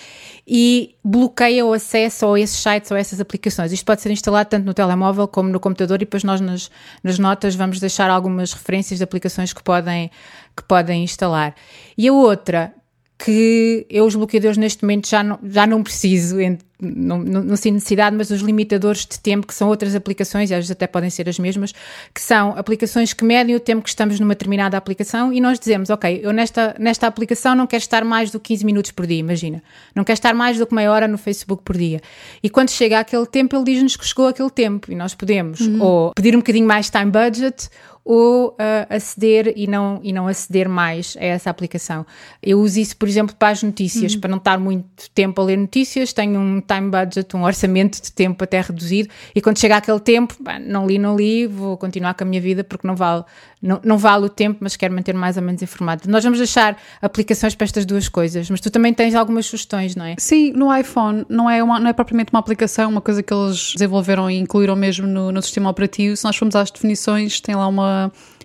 E 0.47 0.95
bloqueia 1.03 1.67
o 1.67 1.73
acesso 1.73 2.33
a 2.33 2.39
esses 2.39 2.57
sites 2.57 2.91
ou 2.91 2.97
a 2.97 3.01
essas 3.01 3.21
aplicações. 3.21 3.73
Isto 3.73 3.85
pode 3.85 4.01
ser 4.03 4.13
instalado 4.13 4.49
tanto 4.49 4.65
no 4.65 4.73
telemóvel 4.73 5.27
como 5.27 5.49
no 5.49 5.59
computador 5.59 5.97
e 5.97 6.05
depois 6.05 6.23
nós 6.23 6.41
nas, 6.41 6.71
nas 7.03 7.19
notas 7.19 7.57
vamos 7.57 7.81
deixar 7.81 8.11
algumas 8.11 8.53
referências 8.53 8.99
de 8.99 9.05
aplicações 9.05 9.53
que 9.53 9.63
podem, 9.63 10.11
que 10.57 10.63
podem 10.63 11.03
instalar. 11.03 11.55
E 11.99 12.07
a 12.07 12.13
outra, 12.13 12.73
que 13.19 13.87
eu 13.91 14.05
os 14.05 14.15
bloqueadores 14.15 14.57
neste 14.57 14.85
momento 14.85 15.09
já 15.09 15.23
não, 15.23 15.39
já 15.43 15.67
não 15.67 15.83
preciso, 15.83 16.37
não, 16.81 17.19
não, 17.19 17.43
não 17.43 17.57
sinto 17.57 17.75
necessidade, 17.75 18.15
mas 18.15 18.31
os 18.31 18.41
limitadores 18.41 19.07
de 19.07 19.19
tempo, 19.19 19.47
que 19.47 19.55
são 19.55 19.69
outras 19.69 19.95
aplicações, 19.95 20.51
e 20.51 20.55
às 20.55 20.59
vezes 20.59 20.71
até 20.71 20.87
podem 20.87 21.09
ser 21.09 21.29
as 21.29 21.39
mesmas, 21.39 21.73
que 22.13 22.21
são 22.21 22.57
aplicações 22.57 23.13
que 23.13 23.25
medem 23.25 23.55
o 23.55 23.61
tempo 23.61 23.83
que 23.83 23.89
estamos 23.89 24.21
numa 24.21 24.35
determinada 24.35 24.77
aplicação 24.77 25.33
e 25.33 25.41
nós 25.41 25.59
dizemos, 25.59 25.91
ok, 25.91 26.21
eu 26.23 26.33
nesta, 26.33 26.77
nesta 26.79 27.07
aplicação 27.07 27.55
não 27.55 27.67
quero 27.67 27.83
estar 27.83 28.05
mais 28.05 28.31
do 28.31 28.39
que 28.39 28.49
15 28.49 28.67
minutos 28.67 28.91
por 28.91 29.07
dia, 29.07 29.19
imagina. 29.19 29.63
Não 29.95 30.05
quero 30.05 30.17
estar 30.17 30.35
mais 30.35 30.59
do 30.59 30.67
que 30.67 30.75
meia 30.75 30.93
hora 30.93 31.09
no 31.09 31.19
Facebook 31.19 31.63
por 31.63 31.77
dia. 31.77 32.01
E 32.43 32.51
quando 32.51 32.71
chega 32.71 33.01
aquele 33.01 33.27
tempo, 33.27 33.57
ele 33.57 33.65
diz-nos 33.65 33.97
que 33.97 34.05
chegou 34.05 34.29
aquele 34.29 34.51
tempo 34.51 34.93
e 34.93 34.95
nós 34.95 35.15
podemos 35.15 35.61
uhum. 35.61 35.83
ou 35.83 36.13
pedir 36.15 36.35
um 36.35 36.39
bocadinho 36.39 36.67
mais 36.67 36.91
time 36.91 37.11
budget 37.11 37.69
ou 38.09 38.51
uh, 38.51 38.55
aceder 38.89 39.53
e 39.57 39.67
não, 39.67 39.99
e 40.01 40.13
não 40.13 40.29
aceder 40.29 40.69
mais 40.69 41.17
a 41.19 41.25
essa 41.25 41.51
aplicação. 41.51 42.07
Eu 42.41 42.61
uso 42.61 42.79
isso, 42.79 42.97
por 42.97 43.09
exemplo, 43.09 43.35
para 43.35 43.49
as 43.49 43.65
notícias, 43.65 44.15
uhum. 44.15 44.21
para 44.21 44.31
não 44.31 44.39
estar 44.39 44.59
muito 44.61 45.11
tempo 45.13 45.41
a 45.41 45.45
ler 45.45 45.59
notícias, 45.59 46.13
tenho 46.13 46.39
um 46.39 46.61
time 46.61 46.89
budget, 46.89 47.37
um 47.37 47.43
orçamento 47.43 48.01
de 48.01 48.13
tempo 48.13 48.45
até 48.45 48.61
reduzido, 48.61 49.09
e 49.35 49.41
quando 49.41 49.59
chega 49.59 49.77
aquele 49.77 49.99
tempo, 49.99 50.37
não 50.65 50.87
li, 50.87 50.99
não 50.99 51.17
li, 51.17 51.49
vou 51.49 51.77
continuar 51.77 52.15
com 52.15 52.23
a 52.23 52.27
minha 52.27 52.41
vida 52.41 52.63
porque 52.63 52.87
não 52.87 52.95
vale, 52.95 53.25
não, 53.61 53.81
não 53.83 53.99
vale 53.99 54.27
o 54.27 54.29
tempo, 54.29 54.59
mas 54.61 54.77
quero 54.77 54.95
manter 54.95 55.13
mais 55.13 55.37
ou 55.37 55.43
menos 55.43 55.61
informado. 55.61 56.09
Nós 56.09 56.23
vamos 56.23 56.39
deixar 56.39 56.79
aplicações 57.03 57.57
para 57.57 57.65
estas 57.65 57.85
duas 57.85 58.09
coisas, 58.09 58.49
mas 58.49 58.61
tu 58.61 58.71
também 58.71 58.95
tens 58.95 59.17
algumas 59.17 59.47
sugestões, 59.47 59.97
não 59.97 60.05
é? 60.05 60.15
Sim, 60.17 60.53
no 60.53 60.75
iPhone 60.75 61.27
não 61.29 61.51
é, 61.51 61.61
uma, 61.61 61.81
não 61.81 61.91
é 61.91 61.93
propriamente 61.93 62.33
uma 62.33 62.39
aplicação, 62.39 62.89
uma 62.89 63.01
coisa 63.01 63.21
que 63.21 63.35
eles 63.35 63.73
desenvolveram 63.73 64.31
e 64.31 64.39
incluíram 64.39 64.77
mesmo 64.77 65.09
no, 65.09 65.33
no 65.33 65.43
sistema 65.43 65.69
operativo. 65.69 66.17
Se 66.17 66.23
nós 66.23 66.37
formos 66.37 66.55
às 66.55 66.71
definições, 66.71 67.41
tem 67.41 67.57
lá 67.57 67.67
uma 67.67 67.96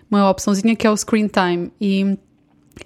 uma, 0.10 0.30
opçãozinha 0.30 0.76
que 0.76 0.86
é 0.86 0.92
o 0.92 0.98
screen 0.98 1.28
time 1.28 1.72
e 1.80 2.18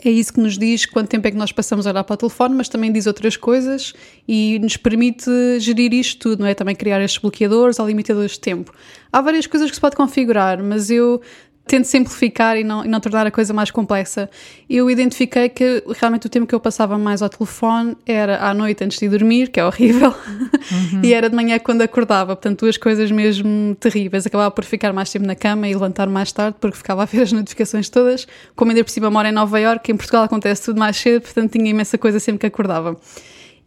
é 0.04 0.10
isso 0.10 0.34
que 0.34 0.40
nos 0.40 0.58
diz 0.58 0.86
quanto 0.86 1.10
tempo 1.10 1.28
é 1.28 1.32
que 1.32 1.38
nós 1.38 1.52
passamos 1.52 1.86
a 1.88 1.92
olhar 1.92 2.04
para 2.04 2.16
o 2.16 2.18
telefone, 2.18 2.56
mas 2.56 2.68
também 2.68 2.92
diz 2.92 3.06
outras 3.06 3.38
coisas 3.38 3.94
e 4.28 4.60
nos 4.60 4.76
permite 4.78 5.30
gerir 5.60 5.94
isto 5.94 6.20
tudo, 6.20 6.42
não 6.42 6.48
é? 6.48 6.54
Também 6.54 6.76
criar 6.76 7.02
estes 7.02 7.22
bloqueadores 7.22 7.80
ou 7.80 7.88
limitadores 7.88 8.32
de 8.32 8.40
tempo. 8.40 8.74
Há 9.12 9.22
várias 9.22 9.48
coisas 9.48 9.70
que 9.70 9.76
se 9.76 9.82
pode 9.82 9.96
configurar, 9.96 10.62
mas 10.62 10.90
eu 10.90 11.22
tento 11.68 11.86
simplificar 11.86 12.58
e 12.58 12.64
não, 12.64 12.86
e 12.86 12.88
não 12.88 13.00
tornar 13.00 13.26
a 13.26 13.32
coisa 13.32 13.54
mais 13.54 13.72
complexa. 13.72 14.30
Eu 14.70 14.90
identifiquei 14.90 15.50
que 15.50 15.84
realmente 16.00 16.28
o 16.28 16.30
tempo 16.30 16.46
que 16.46 16.54
eu 16.54 16.60
passava 16.60 16.98
mais 16.98 17.22
ao 17.22 17.30
telefone 17.30 17.98
era 18.06 18.44
à 18.46 18.54
noite 18.54 18.84
antes 18.84 19.00
de 19.00 19.10
dormir, 19.10 19.50
que 19.50 19.60
é 19.60 19.66
horrível, 19.66 20.10
uhum. 20.10 21.02
e 21.04 21.14
era 21.14 21.30
de 21.30 21.36
manhã 21.36 21.58
quando 21.58 21.82
acordava. 21.82 22.36
Portanto, 22.36 22.62
duas 22.62 22.78
coisas 22.78 23.10
mesmo 23.12 23.76
terríveis. 23.80 24.26
Acabava 24.28 24.52
por 24.52 24.64
ficar 24.64 24.94
mais 24.94 25.10
tempo 25.10 25.26
na 25.26 25.36
cama 25.36 25.68
e 25.68 25.74
levantar 25.74 26.08
mais 26.08 26.32
tarde, 26.32 26.58
porque 26.60 26.78
ficava 26.78 27.02
a 27.02 27.06
ver 27.06 27.24
as 27.24 27.32
notificações 27.32 27.90
todas. 27.90 28.28
Como 28.56 28.72
ainda 28.72 28.84
por 28.84 28.92
cima 28.92 29.10
moro 29.10 29.28
em 29.28 29.32
Nova 29.32 29.60
York, 29.60 29.92
em 29.92 29.98
Portugal 29.98 30.24
acontece 30.24 30.66
tudo 30.66 30.80
mais 30.80 30.98
cedo, 30.98 31.22
portanto 31.22 31.52
tinha 31.52 31.70
imensa 31.70 31.98
coisa 31.98 32.20
sempre 32.20 32.40
que 32.40 32.46
acordava. 32.46 32.96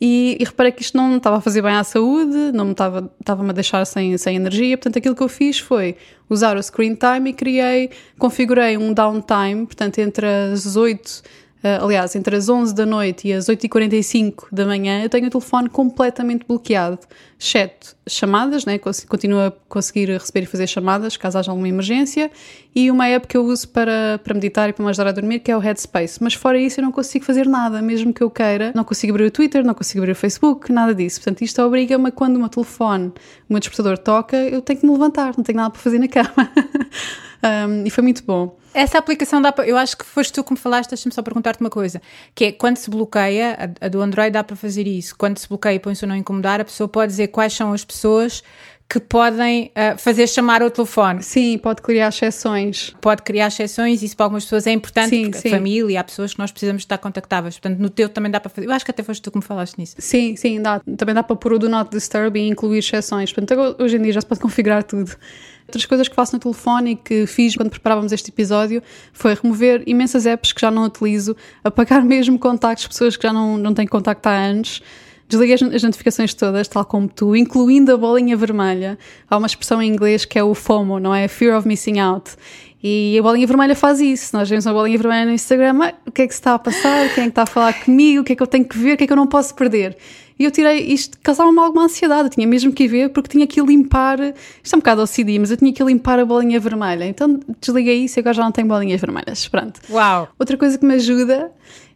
E, 0.01 0.37
e 0.39 0.45
reparei 0.45 0.71
que 0.71 0.83
isto 0.83 0.97
não 0.97 1.17
estava 1.17 1.39
a 1.39 1.41
fazer 1.41 1.61
bem 1.61 1.73
à 1.73 1.83
saúde, 1.83 2.53
não 2.53 2.71
estava, 2.71 3.11
estava-me 3.19 3.51
a 3.51 3.53
deixar 3.53 3.85
sem, 3.85 4.17
sem 4.17 4.37
energia, 4.37 4.77
portanto 4.77 4.99
aquilo 4.99 5.17
que 5.17 5.23
eu 5.23 5.29
fiz 5.29 5.59
foi 5.59 5.97
usar 6.31 6.57
o 6.57 6.63
screen 6.63 6.95
time 6.95 7.31
e 7.31 7.33
criei, 7.33 7.91
configurei 8.17 8.77
um 8.77 8.93
downtime, 8.93 9.67
portanto 9.67 9.99
entre 9.99 10.27
as 10.27 10.77
8 10.77 11.23
Uh, 11.63 11.85
aliás, 11.85 12.15
entre 12.15 12.37
as 12.37 12.49
11 12.49 12.73
da 12.73 12.87
noite 12.87 13.27
e 13.27 13.33
as 13.33 13.47
8h45 13.47 14.47
da 14.53 14.65
manhã, 14.65 15.03
eu 15.03 15.09
tenho 15.09 15.27
o 15.27 15.31
telefone 15.31 15.69
completamente 15.69 16.47
bloqueado. 16.47 17.01
Exceto 17.39 17.97
chamadas, 18.09 18.65
né? 18.65 18.79
continuo 18.79 19.41
a 19.41 19.53
conseguir 19.69 20.09
receber 20.11 20.43
e 20.43 20.47
fazer 20.47 20.67
chamadas 20.67 21.17
caso 21.17 21.39
haja 21.39 21.51
alguma 21.51 21.69
emergência, 21.69 22.31
e 22.75 22.91
uma 22.91 23.09
app 23.09 23.27
que 23.27 23.37
eu 23.37 23.45
uso 23.45 23.69
para, 23.69 24.21
para 24.23 24.35
meditar 24.35 24.69
e 24.69 24.73
para 24.73 24.85
me 24.85 24.91
ajudar 24.91 25.09
a 25.09 25.13
dormir, 25.13 25.41
que 25.41 25.51
é 25.51 25.57
o 25.57 25.61
Headspace. 25.61 26.23
Mas 26.23 26.35
fora 26.35 26.59
isso, 26.59 26.79
eu 26.79 26.85
não 26.85 26.93
consigo 26.93 27.25
fazer 27.25 27.47
nada, 27.47 27.83
mesmo 27.83 28.13
que 28.13 28.23
eu 28.23 28.31
queira. 28.31 28.73
Não 28.75 28.85
consigo 28.85 29.13
abrir 29.13 29.25
o 29.25 29.31
Twitter, 29.31 29.65
não 29.65 29.75
consigo 29.75 30.01
abrir 30.01 30.13
o 30.13 30.17
Facebook, 30.17 30.71
nada 30.73 30.95
disso. 30.95 31.21
Portanto, 31.21 31.43
isto 31.43 31.61
obriga-me 31.61 32.09
a 32.09 32.13
quando 32.13 32.37
o 32.37 32.39
meu 32.39 32.49
telefone, 32.49 33.09
o 33.49 33.53
meu 33.53 33.59
despertador 33.59 33.99
toca, 33.99 34.37
eu 34.37 34.63
tenho 34.63 34.79
que 34.79 34.87
me 34.87 34.93
levantar, 34.93 35.35
não 35.37 35.43
tenho 35.43 35.57
nada 35.57 35.71
para 35.71 35.81
fazer 35.81 35.99
na 35.99 36.09
cama. 36.09 36.29
um, 37.43 37.87
e 37.87 37.91
foi 37.91 38.03
muito 38.03 38.25
bom. 38.25 38.57
Essa 38.75 38.99
aplicação 38.99 39.41
dá 39.41 39.53
para. 39.53 39.67
Eu 39.67 39.77
acho 39.77 39.97
que 39.97 40.05
foste 40.05 40.33
tu 40.33 40.45
que 40.45 40.53
me 40.53 40.59
falaste, 40.59 40.91
deixa-me 40.91 41.15
só 41.15 41.23
perguntar-te 41.23 41.61
uma 41.61 41.71
coisa: 41.71 42.03
que 42.35 42.47
é 42.47 42.53
quando 42.53 42.77
se 42.77 42.91
bloqueia, 42.91 43.75
a, 43.81 43.87
a 43.87 43.89
do 43.89 44.01
Android 44.01 44.31
dá 44.31 44.43
para 44.45 44.57
fazer 44.57 44.87
isso. 44.87 45.17
Quando 45.17 45.39
se 45.39 45.49
bloqueia 45.49 45.75
e 45.75 45.79
põe-se 45.79 46.05
não 46.05 46.17
incomodar, 46.17 46.61
a 46.61 46.65
pessoa 46.65 46.89
pode 46.89 47.13
dizer 47.13 47.29
quais 47.29 47.53
são 47.53 47.73
as 47.73 47.85
pessoas 47.85 48.43
que 48.89 48.99
podem 48.99 49.67
uh, 49.67 49.99
fazer 49.99 50.27
chamar 50.27 50.63
o 50.63 50.71
telefone. 50.71 51.23
Sim, 51.23 51.59
pode 51.59 51.83
criar 51.83 52.09
exceções. 52.09 52.95
Pode 53.03 53.23
criar 53.23 53.49
exceções, 53.49 54.03
isso 54.03 54.17
para 54.17 54.25
algumas 54.25 54.45
pessoas 54.45 54.67
é 54.67 54.73
importante, 54.73 55.11
sim, 55.11 55.25
porque 55.25 55.39
sim. 55.41 55.51
família, 55.51 56.01
há 56.01 56.05
pessoas 56.05 56.33
que 56.33 56.39
nós 56.39 56.51
precisamos 56.51 56.83
estar 56.83 56.97
contactáveis. 56.97 57.59
Portanto, 57.59 57.79
no 57.79 57.91
teu 57.91 58.09
também 58.09 58.33
dá 58.33 58.41
para 58.41 58.49
fazer. 58.49 58.67
Eu 58.67 58.73
acho 58.73 58.87
que 58.87 58.91
até 58.91 59.03
foste 59.03 59.21
tu 59.21 59.31
que 59.31 59.37
me 59.37 59.45
falaste 59.45 59.77
nisso. 59.77 59.95
Sim, 59.99 60.37
sim, 60.37 60.63
dá. 60.63 60.81
Também 60.97 61.15
dá 61.15 61.23
para 61.23 61.37
pôr 61.37 61.53
o 61.53 61.59
Do 61.59 61.69
Not 61.69 61.91
Disturb 61.91 62.39
e 62.39 62.49
incluir 62.49 62.79
exceções. 62.79 63.31
Portanto, 63.31 63.77
hoje 63.79 63.99
em 63.99 64.03
dia 64.03 64.13
já 64.13 64.23
se 64.23 64.27
pode 64.27 64.41
configurar 64.41 64.83
tudo. 64.83 65.15
Outras 65.67 65.85
coisas 65.85 66.09
que 66.09 66.15
faço 66.15 66.35
no 66.35 66.41
telefone 66.41 66.93
e 66.93 66.97
que 66.97 67.27
fiz 67.27 67.55
quando 67.55 67.69
preparávamos 67.69 68.11
este 68.11 68.31
episódio 68.31 68.83
foi 69.13 69.35
remover 69.35 69.83
imensas 69.87 70.25
apps 70.25 70.51
que 70.51 70.63
já 70.63 70.71
não 70.71 70.85
utilizo, 70.85 71.37
apagar 71.63 72.03
mesmo 72.07 72.39
contactos, 72.39 72.87
pessoas 72.87 73.19
que 73.19 73.27
já 73.27 73.35
não, 73.35 73.59
não 73.59 73.75
têm 73.75 73.87
contacto 73.87 74.27
há 74.27 74.33
anos. 74.33 74.81
Desliguei 75.29 75.55
as 75.55 75.83
notificações 75.83 76.33
todas, 76.33 76.67
tal 76.69 76.85
como 76.87 77.07
tu, 77.07 77.37
incluindo 77.37 77.93
a 77.93 77.97
bolinha 77.99 78.35
vermelha. 78.35 78.99
Há 79.29 79.37
uma 79.37 79.47
expressão 79.47 79.83
em 79.83 79.91
inglês 79.91 80.25
que 80.25 80.39
é 80.39 80.43
o 80.43 80.55
FOMO, 80.55 80.99
não 80.99 81.15
é? 81.15 81.29
Fear 81.29 81.59
of 81.59 81.69
Missing 81.69 81.99
Out. 81.99 82.31
E 82.83 83.19
a 83.19 83.23
bolinha 83.23 83.47
vermelha 83.47 83.75
faz 83.75 84.01
isso. 84.01 84.35
Nós 84.35 84.49
vemos 84.49 84.65
uma 84.65 84.73
bolinha 84.73 84.97
vermelha 84.97 85.27
no 85.27 85.33
Instagram, 85.33 85.81
ah, 85.83 85.95
o 86.07 86.13
que 86.13 86.23
é 86.23 86.27
que 86.27 86.33
se 86.33 86.41
está 86.41 86.55
a 86.55 86.59
passar? 86.59 87.13
Quem 87.15 87.25
é 87.25 87.27
que 87.27 87.31
está 87.31 87.43
a 87.43 87.47
falar 87.47 87.73
comigo? 87.85 88.23
O 88.23 88.25
que 88.25 88.33
é 88.33 88.37
que 88.37 88.43
eu 88.43 88.47
tenho 88.47 88.65
que 88.65 88.79
ver? 88.79 88.95
O 88.95 88.97
que 88.97 89.05
é 89.05 89.07
que 89.07 89.13
eu 89.13 89.17
não 89.17 89.27
posso 89.27 89.55
perder? 89.55 89.97
E 90.39 90.45
eu 90.45 90.51
tirei 90.53 90.79
isto, 90.93 91.19
causava-me 91.21 91.59
alguma 91.59 91.85
ansiedade. 91.85 92.23
Eu 92.25 92.31
tinha 92.31 92.47
mesmo 92.47 92.73
que 92.73 92.85
ir 92.85 92.89
ver 92.89 93.09
porque 93.11 93.31
tinha 93.31 93.47
que 93.47 93.61
limpar. 93.61 94.21
Isto 94.63 94.75
é 94.75 94.77
um 94.77 94.79
bocado 94.79 95.03
OCD, 95.03 95.39
mas 95.41 95.51
eu 95.51 95.57
tinha 95.57 95.73
que 95.73 95.83
limpar 95.83 96.21
a 96.21 96.25
bolinha 96.25 96.61
vermelha. 96.61 97.05
Então 97.05 97.41
desliguei 97.61 98.05
isso 98.05 98.19
e 98.19 98.21
agora 98.21 98.35
já 98.35 98.45
não 98.45 98.53
tenho 98.53 98.69
bolinhas 98.69 99.01
vermelhas. 99.01 99.49
Pronto. 99.49 99.81
Uau! 99.91 100.29
Outra 100.39 100.57
coisa 100.57 100.79
que 100.79 100.87
me 100.87 100.95
ajuda 100.95 101.51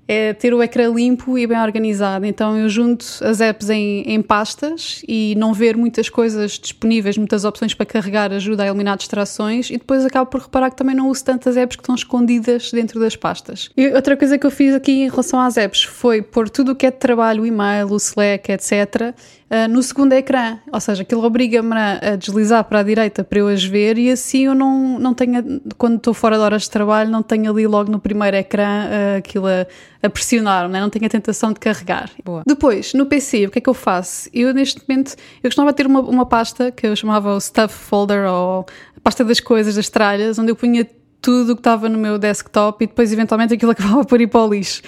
é 0.06 0.32
ter 0.32 0.52
o 0.52 0.62
ecrã 0.62 0.88
limpo 0.88 1.38
e 1.38 1.46
bem 1.46 1.60
organizado. 1.60 2.26
Então 2.26 2.58
eu 2.58 2.68
junto 2.68 3.04
as 3.22 3.40
apps 3.40 3.70
em, 3.70 4.02
em, 4.02 4.20
pastas 4.20 5.02
e 5.06 5.34
não 5.36 5.52
ver 5.52 5.76
muitas 5.76 6.08
coisas 6.08 6.52
disponíveis, 6.52 7.16
muitas 7.16 7.44
opções 7.44 7.74
para 7.74 7.86
carregar 7.86 8.32
ajuda 8.32 8.64
a 8.64 8.66
eliminar 8.66 8.96
distrações 8.96 9.70
e 9.70 9.74
depois 9.74 10.04
acabo 10.04 10.30
por 10.30 10.40
reparar 10.42 10.70
que 10.70 10.76
também 10.76 10.94
não 10.94 11.08
uso 11.08 11.24
tantas 11.24 11.56
apps 11.56 11.76
que 11.76 11.82
estão 11.82 11.94
escondidas 11.94 12.70
dentro 12.72 12.98
das 12.98 13.16
pastas. 13.16 13.70
E 13.76 13.88
outra 13.88 14.16
coisa 14.16 14.36
que 14.36 14.46
eu 14.46 14.50
fiz 14.50 14.74
aqui 14.74 14.92
em 14.92 15.08
relação 15.08 15.40
às 15.40 15.56
apps 15.56 15.82
foi 15.82 16.20
pôr 16.22 16.48
tudo 16.48 16.72
o 16.72 16.74
que 16.74 16.86
é 16.86 16.90
de 16.90 16.98
trabalho, 16.98 17.42
o 17.42 17.46
e-mail, 17.46 17.90
o 17.90 17.96
Slack, 17.96 18.50
etc., 18.52 19.14
uh, 19.52 19.68
no 19.68 19.82
segundo 19.82 20.14
ecrã. 20.14 20.58
Ou 20.72 20.80
seja, 20.80 21.02
aquilo 21.02 21.22
obriga-me 21.22 21.74
a, 21.76 22.16
deslizar 22.16 22.64
para 22.64 22.80
a 22.80 22.82
direita 22.82 23.22
para 23.22 23.38
eu 23.38 23.48
as 23.48 23.62
ver 23.62 23.98
e 23.98 24.10
assim 24.10 24.46
eu 24.46 24.54
não, 24.54 24.98
não 24.98 25.12
tenho, 25.12 25.60
quando 25.76 25.96
estou 25.96 26.14
fora 26.14 26.36
de 26.36 26.42
horas 26.42 26.62
de 26.62 26.70
trabalho, 26.70 27.10
não 27.10 27.22
tenho 27.22 27.50
ali 27.50 27.66
logo 27.66 27.90
no 27.90 27.98
primeiro 27.98 28.36
ecrã 28.36 28.86
uh, 28.86 29.18
aquilo 29.18 29.46
a, 29.46 29.66
a 30.02 30.08
pressionar, 30.08 30.68
não, 30.68 30.78
é? 30.78 30.80
não 30.80 30.90
tenho 30.90 31.04
a 31.04 31.10
tentação 31.10 31.52
de 31.52 31.60
carregar. 31.60 32.10
Boa. 32.24 32.42
Depois, 32.46 32.94
no 32.94 33.04
PC, 33.04 33.46
o 33.46 33.50
que 33.50 33.58
é 33.58 33.62
que 33.62 33.68
eu 33.68 33.74
faço? 33.74 34.28
Eu 34.32 34.54
neste 34.54 34.82
momento, 34.88 35.14
eu 35.42 35.50
costumava 35.50 35.72
ter 35.72 35.86
uma, 35.86 36.00
uma 36.00 36.26
pasta 36.26 36.70
que 36.70 36.86
eu 36.86 36.96
chamava 36.96 37.34
o 37.34 37.40
Stuff 37.40 37.74
Folder 37.74 38.26
ou 38.30 38.66
a 38.96 39.00
pasta 39.02 39.24
das 39.24 39.40
coisas, 39.40 39.74
das 39.74 39.88
tralhas, 39.88 40.38
onde 40.38 40.50
eu 40.50 40.56
punha 40.56 40.86
tudo 41.22 41.52
o 41.52 41.54
que 41.54 41.60
estava 41.60 41.88
no 41.88 41.96
meu 41.96 42.18
desktop 42.18 42.82
e 42.82 42.88
depois 42.88 43.12
eventualmente 43.12 43.54
aquilo 43.54 43.70
acabava 43.72 44.04
por 44.04 44.20
ir 44.20 44.26
para 44.26 44.44
o 44.44 44.48
lixo. 44.48 44.82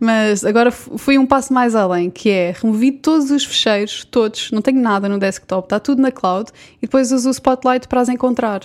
Mas 0.00 0.46
agora 0.46 0.70
fui 0.70 1.18
um 1.18 1.26
passo 1.26 1.52
mais 1.52 1.74
além, 1.74 2.08
que 2.08 2.30
é 2.30 2.54
removi 2.58 2.90
todos 2.90 3.30
os 3.30 3.44
fecheiros, 3.44 4.02
todos, 4.10 4.50
não 4.50 4.62
tenho 4.62 4.80
nada 4.80 5.06
no 5.10 5.18
desktop, 5.18 5.66
está 5.66 5.78
tudo 5.78 6.00
na 6.00 6.10
cloud 6.10 6.50
e 6.78 6.86
depois 6.86 7.12
uso 7.12 7.28
o 7.28 7.30
Spotlight 7.30 7.86
para 7.86 8.00
as 8.00 8.08
encontrar. 8.08 8.62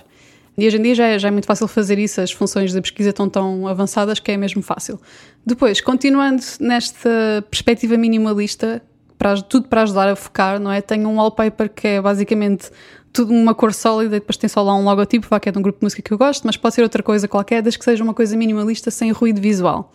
E 0.58 0.66
hoje 0.66 0.78
em 0.78 0.82
dia 0.82 0.96
já 0.96 1.08
é, 1.08 1.20
já 1.20 1.28
é 1.28 1.32
muito 1.32 1.46
fácil 1.46 1.68
fazer 1.68 2.00
isso, 2.00 2.22
as 2.22 2.32
funções 2.32 2.72
da 2.72 2.82
pesquisa 2.82 3.10
estão 3.10 3.28
tão 3.28 3.68
avançadas 3.68 4.18
que 4.22 4.32
é 4.32 4.38
mesmo 4.38 4.62
fácil. 4.62 4.98
Depois, 5.46 5.82
continuando 5.82 6.42
nesta 6.62 7.46
perspectiva 7.52 7.98
minimalista, 7.98 8.82
para, 9.18 9.42
tudo 9.42 9.68
para 9.68 9.82
ajudar 9.82 10.08
a 10.08 10.16
focar, 10.16 10.58
não 10.58 10.72
é? 10.72 10.82
Tenho 10.82 11.10
um 11.10 11.18
wallpaper 11.18 11.70
que 11.70 11.88
é 11.88 12.02
basicamente 12.02 12.72
tudo 13.12 13.34
uma 13.34 13.54
cor 13.54 13.74
sólida 13.74 14.16
e 14.16 14.20
depois 14.20 14.38
tem 14.38 14.48
só 14.48 14.62
lá 14.62 14.74
um 14.74 14.86
logotipo, 14.86 15.28
vá 15.30 15.40
que 15.40 15.50
é 15.50 15.52
de 15.52 15.58
um 15.58 15.62
grupo 15.62 15.80
de 15.80 15.86
música 15.86 16.02
que 16.02 16.14
eu 16.14 16.18
gosto, 16.18 16.44
mas 16.46 16.56
pode 16.56 16.76
ser 16.76 16.84
outra 16.84 17.04
coisa 17.04 17.28
qualquer, 17.28 17.62
desde 17.62 17.78
que 17.78 17.84
seja 17.84 18.04
uma 18.04 18.14
coisa 18.14 18.38
minimalista 18.38 18.90
sem 18.90 19.12
ruído 19.12 19.42
visual. 19.42 19.92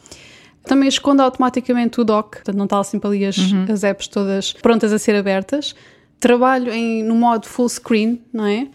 Também 0.65 0.89
esconde 0.89 1.23
automaticamente 1.23 2.01
o 2.01 2.05
dock, 2.05 2.37
portanto 2.37 2.57
não 2.57 2.65
está 2.65 2.83
sempre 2.85 3.09
ali 3.09 3.25
as, 3.25 3.39
uhum. 3.39 3.67
as 3.71 3.83
apps 3.83 4.09
todas 4.09 4.53
prontas 4.53 4.93
a 4.93 4.99
ser 4.99 5.15
abertas. 5.15 5.75
Trabalho 6.19 6.73
em, 6.73 7.03
no 7.03 7.15
modo 7.15 7.47
full 7.47 7.69
screen, 7.69 8.21
não 8.33 8.47
é? 8.47 8.69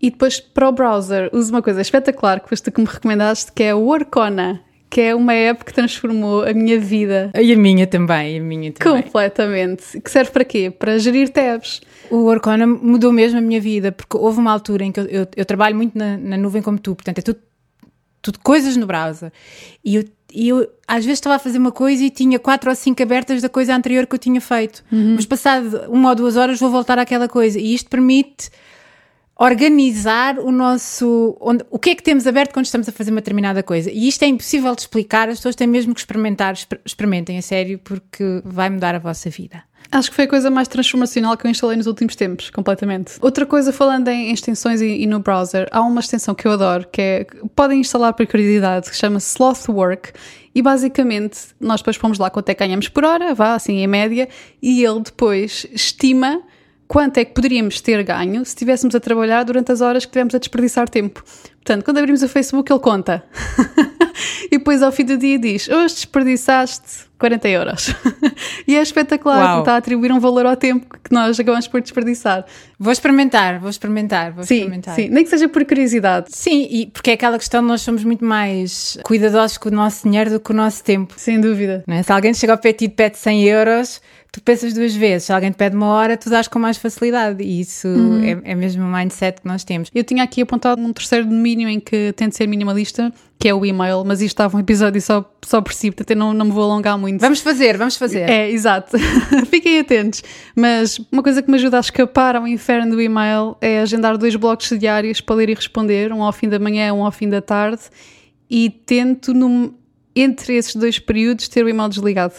E 0.00 0.10
depois 0.10 0.38
para 0.38 0.68
o 0.68 0.72
browser 0.72 1.30
uso 1.32 1.50
uma 1.50 1.62
coisa 1.62 1.80
espetacular 1.80 2.40
que 2.40 2.48
foste 2.48 2.70
que 2.70 2.80
me 2.80 2.86
recomendaste, 2.86 3.52
que 3.52 3.62
é 3.62 3.74
o 3.74 3.80
Workona 3.80 4.60
que 4.94 5.00
é 5.00 5.12
uma 5.12 5.32
app 5.32 5.64
que 5.64 5.74
transformou 5.74 6.44
a 6.44 6.54
minha 6.54 6.78
vida. 6.78 7.32
E 7.34 7.52
a 7.52 7.56
minha 7.56 7.84
também, 7.84 8.38
a 8.38 8.40
minha 8.40 8.70
também. 8.70 9.02
Completamente. 9.02 10.00
Que 10.00 10.08
serve 10.08 10.30
para 10.30 10.44
quê? 10.44 10.70
Para 10.70 10.96
gerir 11.00 11.30
tabs. 11.30 11.80
O 12.08 12.18
Workona 12.18 12.64
mudou 12.64 13.12
mesmo 13.12 13.38
a 13.38 13.40
minha 13.40 13.60
vida, 13.60 13.90
porque 13.90 14.16
houve 14.16 14.38
uma 14.38 14.52
altura 14.52 14.84
em 14.84 14.92
que 14.92 15.00
eu, 15.00 15.06
eu, 15.06 15.26
eu 15.36 15.44
trabalho 15.44 15.74
muito 15.74 15.98
na, 15.98 16.16
na, 16.16 16.36
nuvem 16.36 16.62
como 16.62 16.78
tu, 16.78 16.94
portanto 16.94 17.18
é 17.18 17.22
tudo 17.22 17.40
tudo 18.22 18.38
coisas 18.38 18.76
no 18.76 18.86
browser. 18.86 19.32
E 19.84 19.96
eu, 19.96 20.04
e 20.34 20.48
eu 20.48 20.68
às 20.86 21.04
vezes 21.04 21.18
estava 21.18 21.36
a 21.36 21.38
fazer 21.38 21.58
uma 21.58 21.72
coisa 21.72 22.02
e 22.04 22.10
tinha 22.10 22.38
quatro 22.38 22.68
ou 22.68 22.76
cinco 22.76 23.02
abertas 23.02 23.40
da 23.40 23.48
coisa 23.48 23.74
anterior 23.74 24.06
que 24.06 24.14
eu 24.14 24.18
tinha 24.18 24.40
feito. 24.40 24.84
Mas 25.14 25.24
passado 25.24 25.84
uma 25.88 26.10
ou 26.10 26.14
duas 26.14 26.36
horas 26.36 26.58
vou 26.60 26.70
voltar 26.70 26.98
àquela 26.98 27.28
coisa. 27.28 27.58
E 27.58 27.72
isto 27.74 27.88
permite 27.88 28.50
organizar 29.36 30.38
o 30.38 30.50
nosso. 30.52 31.36
Onde, 31.40 31.64
o 31.70 31.78
que 31.78 31.90
é 31.90 31.94
que 31.94 32.02
temos 32.02 32.26
aberto 32.26 32.52
quando 32.52 32.66
estamos 32.66 32.88
a 32.88 32.92
fazer 32.92 33.10
uma 33.10 33.20
determinada 33.20 33.62
coisa. 33.62 33.90
E 33.90 34.08
isto 34.08 34.22
é 34.22 34.26
impossível 34.26 34.74
de 34.74 34.82
explicar, 34.82 35.28
as 35.28 35.38
pessoas 35.38 35.56
têm 35.56 35.66
mesmo 35.66 35.94
que 35.94 36.00
experimentar, 36.00 36.54
exper- 36.54 36.80
experimentem 36.84 37.38
a 37.38 37.42
sério, 37.42 37.78
porque 37.78 38.42
vai 38.44 38.70
mudar 38.70 38.94
a 38.94 38.98
vossa 38.98 39.28
vida. 39.30 39.62
Acho 39.92 40.10
que 40.10 40.16
foi 40.16 40.24
a 40.24 40.28
coisa 40.28 40.50
mais 40.50 40.66
transformacional 40.66 41.36
que 41.36 41.46
eu 41.46 41.50
instalei 41.50 41.76
nos 41.76 41.86
últimos 41.86 42.16
tempos, 42.16 42.50
completamente. 42.50 43.12
Outra 43.20 43.44
coisa, 43.44 43.72
falando 43.72 44.08
em 44.08 44.32
extensões 44.32 44.80
e, 44.80 44.86
e 44.86 45.06
no 45.06 45.20
browser, 45.20 45.68
há 45.70 45.82
uma 45.82 46.00
extensão 46.00 46.34
que 46.34 46.48
eu 46.48 46.52
adoro, 46.52 46.88
que 46.90 47.00
é, 47.00 47.26
podem 47.54 47.80
instalar 47.80 48.12
por 48.14 48.26
curiosidade, 48.26 48.90
que 48.90 48.96
chama 48.96 49.18
Slothwork, 49.18 50.12
e 50.54 50.62
basicamente 50.62 51.38
nós 51.60 51.80
depois 51.80 51.98
pomos 51.98 52.18
lá 52.18 52.30
quanto 52.30 52.48
é 52.48 52.54
que 52.54 52.64
ganhamos 52.64 52.88
por 52.88 53.04
hora, 53.04 53.34
vá 53.34 53.54
assim 53.54 53.84
em 53.84 53.86
média, 53.86 54.28
e 54.60 54.82
ele 54.82 55.00
depois 55.00 55.66
estima 55.70 56.42
quanto 56.86 57.18
é 57.18 57.24
que 57.24 57.34
poderíamos 57.34 57.80
ter 57.80 58.02
ganho 58.02 58.44
se 58.44 58.50
estivéssemos 58.50 58.94
a 58.94 59.00
trabalhar 59.00 59.44
durante 59.44 59.72
as 59.72 59.80
horas 59.80 60.04
que 60.04 60.12
tivemos 60.12 60.34
a 60.34 60.38
desperdiçar 60.38 60.88
tempo. 60.88 61.24
Portanto, 61.64 61.82
quando 61.82 61.98
abrimos 61.98 62.22
o 62.22 62.28
Facebook, 62.28 62.70
ele 62.70 62.80
conta. 62.80 63.24
e 64.52 64.58
depois 64.58 64.82
ao 64.82 64.92
fim 64.92 65.04
do 65.06 65.16
dia 65.16 65.38
diz: 65.38 65.66
Hoje 65.66 65.94
desperdiçaste 65.94 67.06
40 67.18 67.48
euros. 67.48 67.94
e 68.68 68.76
é 68.76 68.82
espetacular, 68.82 69.42
Uau. 69.42 69.58
está 69.60 69.72
a 69.72 69.76
atribuir 69.78 70.12
um 70.12 70.20
valor 70.20 70.44
ao 70.44 70.56
tempo 70.56 70.86
que 71.02 71.10
nós 71.10 71.40
acabamos 71.40 71.66
por 71.66 71.80
desperdiçar. 71.80 72.44
Vou 72.78 72.92
experimentar, 72.92 73.58
vou 73.60 73.70
experimentar, 73.70 74.32
vou 74.32 74.44
Sim, 74.44 74.56
experimentar. 74.56 74.94
sim, 74.94 75.08
nem 75.08 75.24
que 75.24 75.30
seja 75.30 75.48
por 75.48 75.64
curiosidade. 75.64 76.26
Sim, 76.28 76.68
e 76.70 76.86
porque 76.86 77.12
é 77.12 77.14
aquela 77.14 77.38
questão 77.38 77.62
de 77.62 77.68
nós 77.68 77.80
somos 77.80 78.04
muito 78.04 78.24
mais 78.24 78.98
cuidadosos 79.04 79.56
com 79.56 79.70
o 79.70 79.72
nosso 79.72 80.06
dinheiro 80.06 80.30
do 80.30 80.40
que 80.40 80.50
o 80.50 80.54
nosso 80.54 80.84
tempo. 80.84 81.14
Sem 81.16 81.40
dúvida. 81.40 81.82
é? 81.86 82.02
Se 82.02 82.12
alguém 82.12 82.34
chega 82.34 82.52
ao 82.52 82.58
pé 82.58 82.76
e 82.78 82.88
pede 82.90 83.16
100 83.16 83.44
euros, 83.44 84.02
tu 84.34 84.42
pensas 84.42 84.74
duas 84.74 84.94
vezes. 84.94 85.26
Se 85.28 85.32
alguém 85.32 85.52
te 85.52 85.56
pede 85.56 85.76
uma 85.76 85.86
hora, 85.86 86.16
tu 86.16 86.28
dás 86.28 86.48
com 86.48 86.58
mais 86.58 86.76
facilidade. 86.76 87.42
E 87.42 87.60
isso 87.60 87.86
é, 88.44 88.50
é 88.50 88.54
mesmo 88.56 88.82
o 88.82 88.92
mindset 88.92 89.40
que 89.40 89.46
nós 89.46 89.62
temos. 89.62 89.88
Eu 89.94 90.02
tinha 90.02 90.24
aqui 90.24 90.42
apontado 90.42 90.82
um 90.82 90.92
terceiro 90.92 91.24
domínio 91.24 91.53
em 91.62 91.78
que 91.80 92.12
tento 92.16 92.36
ser 92.36 92.46
minimalista, 92.48 93.12
que 93.38 93.48
é 93.48 93.54
o 93.54 93.64
e-mail, 93.64 94.02
mas 94.04 94.20
isto 94.20 94.34
estava 94.34 94.56
um 94.56 94.60
episódio 94.60 95.00
só, 95.00 95.30
só 95.44 95.60
por 95.60 95.72
si, 95.72 95.90
portanto 95.90 96.10
eu 96.10 96.16
não, 96.16 96.32
não 96.34 96.46
me 96.46 96.50
vou 96.52 96.64
alongar 96.64 96.98
muito. 96.98 97.20
Vamos 97.20 97.40
fazer, 97.40 97.76
vamos 97.76 97.96
fazer. 97.96 98.28
É, 98.28 98.50
exato. 98.50 98.96
Fiquem 99.50 99.78
atentos. 99.80 100.22
Mas 100.56 100.98
uma 101.12 101.22
coisa 101.22 101.42
que 101.42 101.50
me 101.50 101.56
ajuda 101.56 101.76
a 101.76 101.80
escapar 101.80 102.36
ao 102.36 102.46
inferno 102.48 102.94
do 102.96 103.00
e-mail 103.00 103.56
é 103.60 103.80
agendar 103.80 104.16
dois 104.18 104.34
blocos 104.36 104.68
diários 104.78 105.20
para 105.20 105.36
ler 105.36 105.48
e 105.50 105.54
responder, 105.54 106.12
um 106.12 106.22
ao 106.22 106.32
fim 106.32 106.48
da 106.48 106.58
manhã, 106.58 106.92
um 106.92 107.04
ao 107.04 107.12
fim 107.12 107.28
da 107.28 107.40
tarde, 107.40 107.82
e 108.50 108.68
tento, 108.70 109.32
num- 109.32 109.72
entre 110.16 110.54
esses 110.54 110.74
dois 110.76 110.98
períodos, 110.98 111.48
ter 111.48 111.64
o 111.64 111.68
e-mail 111.68 111.88
desligado. 111.88 112.34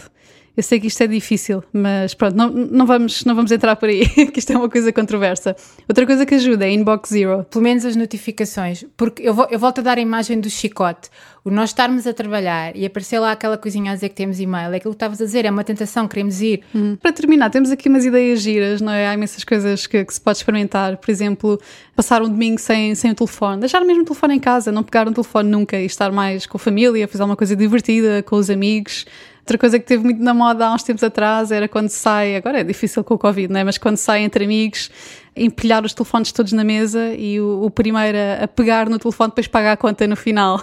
Eu 0.55 0.63
sei 0.63 0.79
que 0.79 0.87
isto 0.87 1.01
é 1.03 1.07
difícil, 1.07 1.61
mas 1.73 2.13
pronto, 2.13 2.35
não, 2.35 2.49
não, 2.49 2.85
vamos, 2.85 3.25
não 3.25 3.35
vamos 3.35 3.51
entrar 3.51 3.75
por 3.75 3.89
aí, 3.89 4.05
que 4.31 4.39
isto 4.39 4.53
é 4.53 4.57
uma 4.57 4.69
coisa 4.69 4.91
controversa. 4.93 5.55
Outra 5.87 6.05
coisa 6.05 6.25
que 6.25 6.35
ajuda 6.35 6.65
é 6.65 6.71
Inbox 6.71 7.09
Zero. 7.09 7.43
Pelo 7.49 7.63
menos 7.63 7.83
as 7.85 7.95
notificações. 7.95 8.85
Porque 8.95 9.21
eu, 9.27 9.33
vo- 9.33 9.47
eu 9.51 9.59
volto 9.59 9.79
a 9.79 9.81
dar 9.81 9.97
a 9.97 10.01
imagem 10.01 10.39
do 10.39 10.49
chicote. 10.49 11.09
O 11.43 11.51
nós 11.51 11.69
estarmos 11.69 12.07
a 12.07 12.13
trabalhar 12.13 12.75
e 12.75 12.85
aparecer 12.85 13.19
lá 13.19 13.31
aquela 13.33 13.55
coisinha 13.57 13.91
a 13.91 13.95
dizer 13.95 14.09
que 14.09 14.15
temos 14.15 14.39
e-mail. 14.39 14.73
É 14.73 14.77
aquilo 14.77 14.93
que 14.93 14.95
estavas 14.95 15.21
a 15.21 15.25
dizer, 15.25 15.45
é 15.45 15.51
uma 15.51 15.63
tentação, 15.63 16.07
queremos 16.07 16.41
ir. 16.41 16.61
Para 17.01 17.11
terminar, 17.11 17.51
temos 17.51 17.69
aqui 17.69 17.87
umas 17.87 18.03
ideias 18.03 18.39
giras, 18.41 18.81
não 18.81 18.91
é? 18.91 19.07
Há 19.07 19.13
imensas 19.13 19.43
coisas 19.43 19.85
que, 19.85 20.03
que 20.03 20.13
se 20.13 20.19
pode 20.19 20.37
experimentar. 20.39 20.97
Por 20.97 21.11
exemplo, 21.11 21.59
passar 21.95 22.23
um 22.23 22.29
domingo 22.29 22.59
sem, 22.59 22.95
sem 22.95 23.11
o 23.11 23.15
telefone. 23.15 23.59
Deixar 23.59 23.81
mesmo 23.81 24.01
o 24.01 24.05
telefone 24.05 24.35
em 24.35 24.39
casa, 24.39 24.71
não 24.71 24.81
pegar 24.81 25.07
um 25.07 25.13
telefone 25.13 25.47
nunca 25.49 25.77
e 25.79 25.85
estar 25.85 26.11
mais 26.11 26.47
com 26.47 26.57
a 26.57 26.59
família, 26.59 27.07
fazer 27.07 27.21
alguma 27.21 27.35
coisa 27.37 27.55
divertida, 27.55 28.23
com 28.23 28.37
os 28.37 28.49
amigos. 28.49 29.05
Outra 29.45 29.59
coisa 29.59 29.77
que 29.77 29.85
teve 29.85 30.03
muito 30.03 30.23
na 30.23 30.33
moda 30.33 30.65
há 30.65 30.73
uns 30.73 30.81
tempos 30.81 31.03
atrás 31.03 31.51
era 31.51 31.67
quando 31.67 31.89
sai, 31.89 32.35
agora 32.35 32.61
é 32.61 32.63
difícil 32.63 33.03
com 33.03 33.13
o 33.13 33.17
Covid, 33.17 33.53
não 33.53 33.59
é? 33.59 33.63
Mas 33.63 33.77
quando 33.77 33.97
sai 33.97 34.23
entre 34.23 34.43
amigos, 34.43 34.89
empilhar 35.35 35.85
os 35.85 35.93
telefones 35.93 36.31
todos 36.31 36.51
na 36.51 36.63
mesa 36.63 37.13
e 37.13 37.39
o, 37.39 37.61
o 37.61 37.69
primeiro 37.69 38.17
a, 38.17 38.45
a 38.45 38.47
pegar 38.47 38.89
no 38.89 38.97
telefone 38.97 39.29
depois 39.29 39.45
pagar 39.45 39.73
a 39.73 39.77
conta 39.77 40.07
no 40.07 40.15
final. 40.15 40.59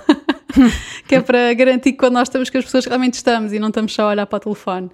que 1.06 1.14
é 1.14 1.20
para 1.20 1.54
garantir 1.54 1.92
que 1.92 1.98
quando 1.98 2.14
nós 2.14 2.26
estamos 2.26 2.50
com 2.50 2.58
as 2.58 2.64
pessoas 2.64 2.84
realmente 2.84 3.14
estamos 3.14 3.52
e 3.52 3.60
não 3.60 3.68
estamos 3.68 3.94
só 3.94 4.02
a 4.02 4.08
olhar 4.08 4.26
para 4.26 4.38
o 4.38 4.40
telefone. 4.40 4.90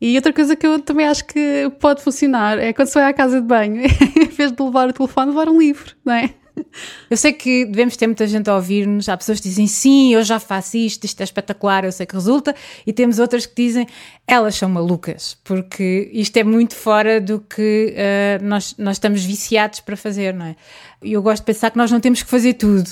E 0.00 0.16
outra 0.16 0.32
coisa 0.32 0.56
que 0.56 0.66
eu 0.66 0.80
também 0.80 1.06
acho 1.06 1.26
que 1.26 1.70
pode 1.78 2.02
funcionar 2.02 2.58
é 2.58 2.72
quando 2.72 2.88
se 2.88 2.94
vai 2.94 3.04
à 3.04 3.12
casa 3.12 3.38
de 3.38 3.46
banho, 3.46 3.82
em 4.16 4.28
vez 4.28 4.50
de 4.50 4.62
levar 4.62 4.88
o 4.88 4.94
telefone, 4.94 5.32
levar 5.32 5.50
um 5.50 5.58
livro, 5.58 5.94
não 6.02 6.14
é? 6.14 6.30
Eu 7.10 7.16
sei 7.16 7.32
que 7.32 7.64
devemos 7.64 7.96
ter 7.96 8.06
muita 8.06 8.26
gente 8.26 8.48
a 8.48 8.56
ouvir-nos. 8.56 9.08
Há 9.08 9.16
pessoas 9.16 9.40
que 9.40 9.48
dizem 9.48 9.66
sim, 9.66 10.14
eu 10.14 10.22
já 10.24 10.40
faço 10.40 10.76
isto, 10.76 11.04
isto 11.04 11.20
é 11.20 11.24
espetacular, 11.24 11.84
eu 11.84 11.92
sei 11.92 12.06
que 12.06 12.14
resulta. 12.14 12.54
E 12.86 12.92
temos 12.92 13.18
outras 13.18 13.46
que 13.46 13.54
dizem 13.54 13.86
elas 14.26 14.54
são 14.56 14.68
malucas, 14.68 15.36
porque 15.44 16.10
isto 16.12 16.36
é 16.36 16.44
muito 16.44 16.74
fora 16.74 17.20
do 17.20 17.40
que 17.40 17.94
eh, 17.96 18.38
nós, 18.42 18.74
nós 18.78 18.96
estamos 18.96 19.24
viciados 19.24 19.80
para 19.80 19.96
fazer, 19.96 20.34
não 20.34 20.46
é? 20.46 20.56
Eu 21.02 21.22
gosto 21.22 21.42
de 21.42 21.46
pensar 21.46 21.70
que 21.70 21.78
nós 21.78 21.90
não 21.90 22.00
temos 22.00 22.22
que 22.22 22.28
fazer 22.28 22.54
tudo. 22.54 22.90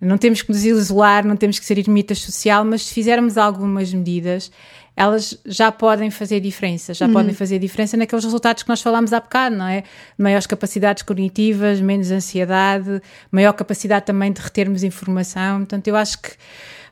Não 0.00 0.18
temos 0.18 0.42
que 0.42 0.50
nos 0.50 0.64
isolar, 0.64 1.24
não 1.24 1.36
temos 1.36 1.58
que 1.58 1.64
ser 1.64 1.78
ermitas 1.78 2.18
social, 2.18 2.64
mas 2.64 2.82
se 2.82 2.92
fizermos 2.92 3.38
algumas 3.38 3.92
medidas, 3.94 4.50
elas 4.96 5.38
já 5.44 5.70
podem 5.70 6.10
fazer 6.10 6.40
diferença, 6.40 6.94
já 6.94 7.06
podem 7.06 7.34
fazer 7.34 7.58
diferença 7.58 7.98
naqueles 7.98 8.24
resultados 8.24 8.62
que 8.62 8.68
nós 8.68 8.80
falámos 8.80 9.12
há 9.12 9.20
bocado, 9.20 9.54
não 9.54 9.66
é? 9.68 9.82
Maiores 10.16 10.46
capacidades 10.46 11.02
cognitivas, 11.02 11.82
menos 11.82 12.10
ansiedade, 12.10 13.02
maior 13.30 13.52
capacidade 13.52 14.06
também 14.06 14.32
de 14.32 14.40
retermos 14.40 14.82
informação. 14.82 15.58
Portanto, 15.58 15.88
eu 15.88 15.96
acho 15.96 16.20
que, 16.22 16.30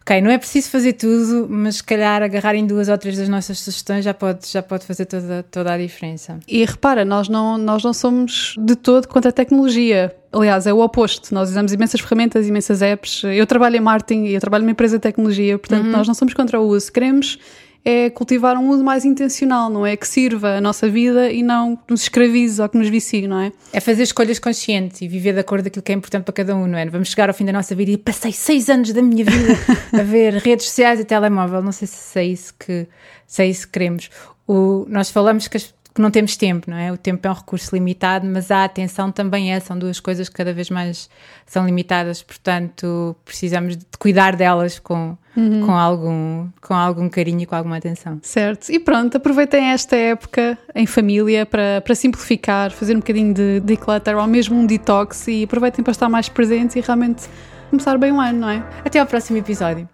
ok, 0.04 0.20
não 0.20 0.30
é 0.30 0.36
preciso 0.36 0.68
fazer 0.68 0.92
tudo, 0.92 1.46
mas 1.48 1.76
se 1.76 1.84
calhar 1.84 2.22
agarrar 2.22 2.54
em 2.54 2.66
duas 2.66 2.90
ou 2.90 2.98
três 2.98 3.16
das 3.16 3.28
nossas 3.28 3.58
sugestões 3.58 4.04
já 4.04 4.12
pode, 4.12 4.46
já 4.46 4.62
pode 4.62 4.84
fazer 4.84 5.06
toda, 5.06 5.42
toda 5.50 5.72
a 5.72 5.78
diferença. 5.78 6.38
E 6.46 6.62
repara, 6.62 7.06
nós 7.06 7.26
não, 7.26 7.56
nós 7.56 7.82
não 7.82 7.94
somos 7.94 8.54
de 8.58 8.76
todo 8.76 9.08
contra 9.08 9.30
a 9.30 9.32
tecnologia. 9.32 10.14
Aliás, 10.30 10.66
é 10.66 10.74
o 10.74 10.80
oposto. 10.80 11.34
Nós 11.34 11.48
usamos 11.48 11.72
imensas 11.72 12.02
ferramentas, 12.02 12.46
imensas 12.46 12.82
apps. 12.82 13.22
Eu 13.24 13.46
trabalho 13.46 13.76
em 13.76 13.80
marketing 13.80 14.24
e 14.24 14.34
eu 14.34 14.40
trabalho 14.40 14.64
numa 14.64 14.72
empresa 14.72 14.98
de 14.98 15.02
tecnologia, 15.02 15.58
portanto, 15.58 15.86
nós 15.86 16.06
não 16.06 16.14
somos 16.14 16.34
contra 16.34 16.60
o 16.60 16.68
uso. 16.68 16.92
Queremos 16.92 17.38
é 17.84 18.08
cultivar 18.08 18.56
um 18.56 18.70
uso 18.70 18.82
mais 18.82 19.04
intencional, 19.04 19.68
não 19.68 19.84
é? 19.84 19.94
Que 19.96 20.08
sirva 20.08 20.56
a 20.56 20.60
nossa 20.60 20.88
vida 20.88 21.30
e 21.30 21.42
não 21.42 21.76
que 21.76 21.82
nos 21.90 22.02
escravize 22.02 22.60
ou 22.62 22.68
que 22.68 22.78
nos 22.78 22.88
vicie, 22.88 23.26
não 23.28 23.38
é? 23.38 23.52
É 23.72 23.80
fazer 23.80 24.04
escolhas 24.04 24.38
conscientes 24.38 25.02
e 25.02 25.08
viver 25.08 25.34
de 25.34 25.40
acordo 25.40 25.62
com 25.64 25.68
aquilo 25.68 25.82
que 25.82 25.92
é 25.92 25.94
importante 25.94 26.24
para 26.24 26.32
cada 26.32 26.56
um, 26.56 26.66
não 26.66 26.78
é? 26.78 26.86
Vamos 26.86 27.08
chegar 27.08 27.28
ao 27.28 27.34
fim 27.34 27.44
da 27.44 27.52
nossa 27.52 27.74
vida 27.74 27.90
e 27.90 27.98
passei 27.98 28.32
seis 28.32 28.70
anos 28.70 28.92
da 28.92 29.02
minha 29.02 29.24
vida 29.24 29.58
a 29.92 30.02
ver 30.02 30.34
redes 30.36 30.66
sociais 30.66 30.98
e 30.98 31.04
telemóvel. 31.04 31.60
Não 31.62 31.72
sei 31.72 31.86
se 31.86 32.18
é 32.18 32.24
isso 32.24 32.54
que, 32.58 32.86
se 33.26 33.42
é 33.42 33.46
isso 33.48 33.66
que 33.66 33.72
queremos. 33.74 34.08
O, 34.48 34.86
nós 34.88 35.10
falamos 35.10 35.46
que, 35.48 35.56
as- 35.58 35.74
que 35.94 36.02
não 36.02 36.10
temos 36.10 36.36
tempo, 36.36 36.68
não 36.68 36.76
é? 36.76 36.90
O 36.90 36.96
tempo 36.96 37.24
é 37.26 37.30
um 37.30 37.34
recurso 37.34 37.72
limitado, 37.72 38.26
mas 38.26 38.50
a 38.50 38.64
atenção 38.64 39.12
também 39.12 39.54
é. 39.54 39.60
São 39.60 39.78
duas 39.78 40.00
coisas 40.00 40.28
que 40.28 40.34
cada 40.34 40.52
vez 40.52 40.68
mais 40.68 41.08
são 41.46 41.64
limitadas, 41.64 42.20
portanto 42.20 43.14
precisamos 43.24 43.76
de 43.76 43.86
cuidar 43.96 44.34
delas 44.34 44.80
com, 44.80 45.16
com, 45.34 45.72
algum, 45.72 46.48
com 46.60 46.74
algum 46.74 47.08
carinho 47.08 47.42
e 47.42 47.46
com 47.46 47.54
alguma 47.54 47.76
atenção. 47.76 48.18
Certo. 48.22 48.70
E 48.70 48.80
pronto, 48.80 49.16
aproveitem 49.16 49.66
esta 49.66 49.94
época 49.94 50.58
em 50.74 50.84
família 50.84 51.46
para, 51.46 51.80
para 51.80 51.94
simplificar, 51.94 52.72
fazer 52.72 52.96
um 52.96 53.00
bocadinho 53.00 53.32
de 53.32 53.60
declutter 53.60 54.16
ou 54.16 54.26
mesmo 54.26 54.58
um 54.58 54.66
detox 54.66 55.28
e 55.28 55.44
aproveitem 55.44 55.84
para 55.84 55.92
estar 55.92 56.08
mais 56.08 56.28
presentes 56.28 56.74
e 56.74 56.80
realmente 56.80 57.28
começar 57.70 57.96
bem 57.98 58.10
o 58.10 58.20
ano, 58.20 58.40
não 58.40 58.50
é? 58.50 58.64
Até 58.84 58.98
ao 58.98 59.06
próximo 59.06 59.38
episódio. 59.38 59.93